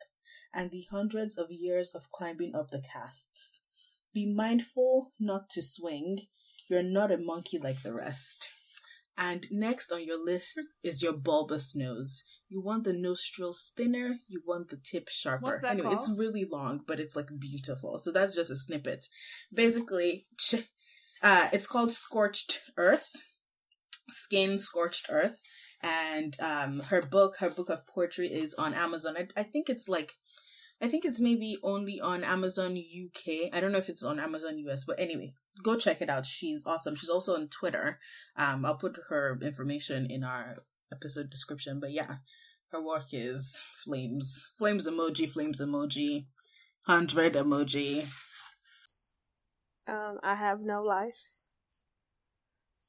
[0.52, 3.60] and the hundreds of years of climbing up the castes.
[4.12, 6.26] Be mindful not to swing.
[6.68, 8.48] You're not a monkey like the rest.
[9.16, 12.24] And next on your list is your bulbous nose.
[12.48, 15.64] You want the nostrils thinner, you want the tip sharper.
[15.64, 15.98] anyway, called?
[15.98, 17.98] it's really long, but it's like beautiful.
[17.98, 19.06] So that's just a snippet.
[19.52, 20.26] Basically,
[21.22, 23.10] uh, it's called Scorched Earth,
[24.10, 25.40] Skin Scorched Earth.
[25.82, 29.16] And um, her book, her book of poetry is on Amazon.
[29.18, 30.14] I, I think it's like
[30.80, 33.50] I think it's maybe only on Amazon UK.
[33.52, 35.32] I don't know if it's on Amazon US, but anyway,
[35.62, 36.26] go check it out.
[36.26, 36.94] She's awesome.
[36.94, 37.98] She's also on Twitter.
[38.36, 40.58] Um, I'll put her information in our
[40.94, 41.80] episode description.
[41.80, 42.16] But yeah,
[42.70, 46.26] her work is flames, flames emoji, flames emoji,
[46.86, 48.06] hundred emoji.
[49.86, 51.20] Um, I have no life,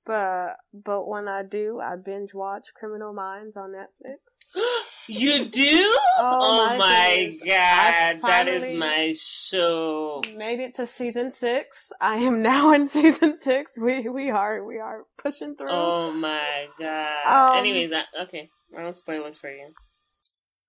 [0.05, 4.19] but but when I do, I binge watch Criminal Minds on Netflix.
[5.07, 5.97] You do?
[6.17, 10.21] Oh, oh my, my god, that is my show.
[10.35, 11.91] Made it to season six.
[12.01, 13.77] I am now in season six.
[13.77, 15.69] We we are we are pushing through.
[15.69, 17.51] Oh my god.
[17.51, 18.49] Um, Anyways, that okay.
[18.75, 19.73] I don't spoilers for you.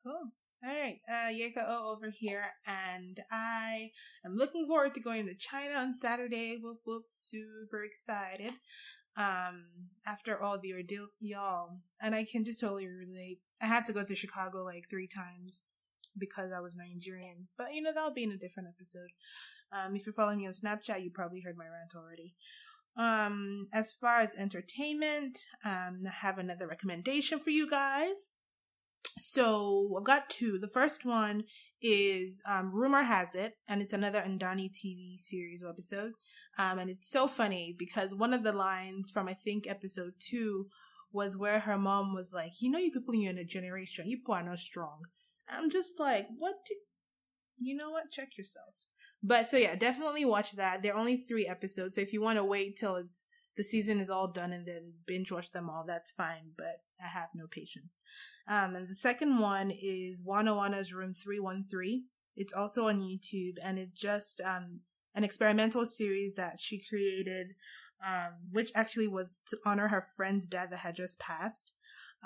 [0.05, 0.31] Cool.
[0.65, 3.90] All right, uh, Yeka O over here, and I
[4.24, 6.59] am looking forward to going to China on Saturday.
[6.60, 8.52] Whoop whoop, super excited
[9.16, 9.65] um
[10.06, 14.05] after all the ordeals y'all and i can just totally relate i had to go
[14.05, 15.62] to chicago like three times
[16.19, 19.11] because i was nigerian but you know that'll be in a different episode.
[19.73, 22.35] Um if you're following me on snapchat you probably heard my rant already.
[22.97, 28.31] Um as far as entertainment um i have another recommendation for you guys.
[29.19, 30.59] So i've got two.
[30.59, 31.45] The first one
[31.83, 36.12] is um rumor has it and it's another Ndani TV series episode.
[36.59, 40.69] Um, and it's so funny because one of the lines from I think episode two
[41.12, 44.35] was where her mom was like, "You know, you people in your generation, you people
[44.35, 45.03] are not strong."
[45.49, 46.57] I'm just like, what?
[46.66, 46.74] Do,
[47.59, 48.11] you know what?
[48.11, 48.74] Check yourself.
[49.23, 50.83] But so yeah, definitely watch that.
[50.83, 53.24] They're only three episodes, so if you want to wait till it's
[53.57, 56.53] the season is all done and then binge watch them all, that's fine.
[56.57, 58.01] But I have no patience.
[58.49, 62.05] Um, and the second one is Wana Wana's Room Three One Three.
[62.37, 64.81] It's also on YouTube, and it's just um
[65.15, 67.55] an experimental series that she created,
[68.05, 71.73] um, which actually was to honor her friend's dad that had just passed.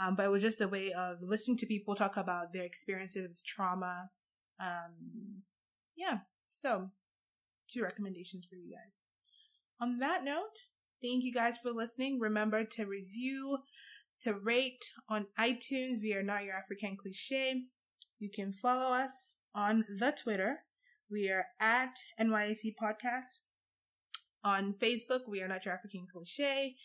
[0.00, 3.28] Um, but it was just a way of listening to people talk about their experiences
[3.28, 4.10] with trauma.
[4.60, 5.42] Um,
[5.96, 6.18] yeah,
[6.50, 6.90] so
[7.72, 9.06] two recommendations for you guys.
[9.80, 10.66] On that note,
[11.02, 12.18] thank you guys for listening.
[12.20, 13.58] Remember to review,
[14.22, 16.02] to rate on iTunes.
[16.02, 17.64] We are not your African cliche.
[18.18, 20.60] You can follow us on the Twitter.
[21.10, 23.38] We are at NYAC Podcast.
[24.42, 26.76] On Facebook, we are not your African cliche.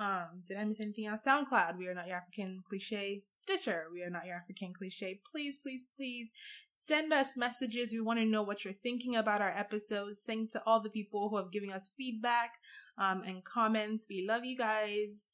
[0.00, 3.22] Um, did I miss anything on SoundCloud, we are not your African cliche.
[3.34, 5.20] Stitcher, we are not your African cliche.
[5.30, 6.30] Please, please, please
[6.72, 7.92] send us messages.
[7.92, 10.22] We want to know what you're thinking about our episodes.
[10.26, 12.52] Thank to all the people who have given us feedback
[12.96, 14.06] um, and comments.
[14.08, 15.26] We love you guys.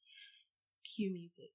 [0.83, 1.53] Cue music.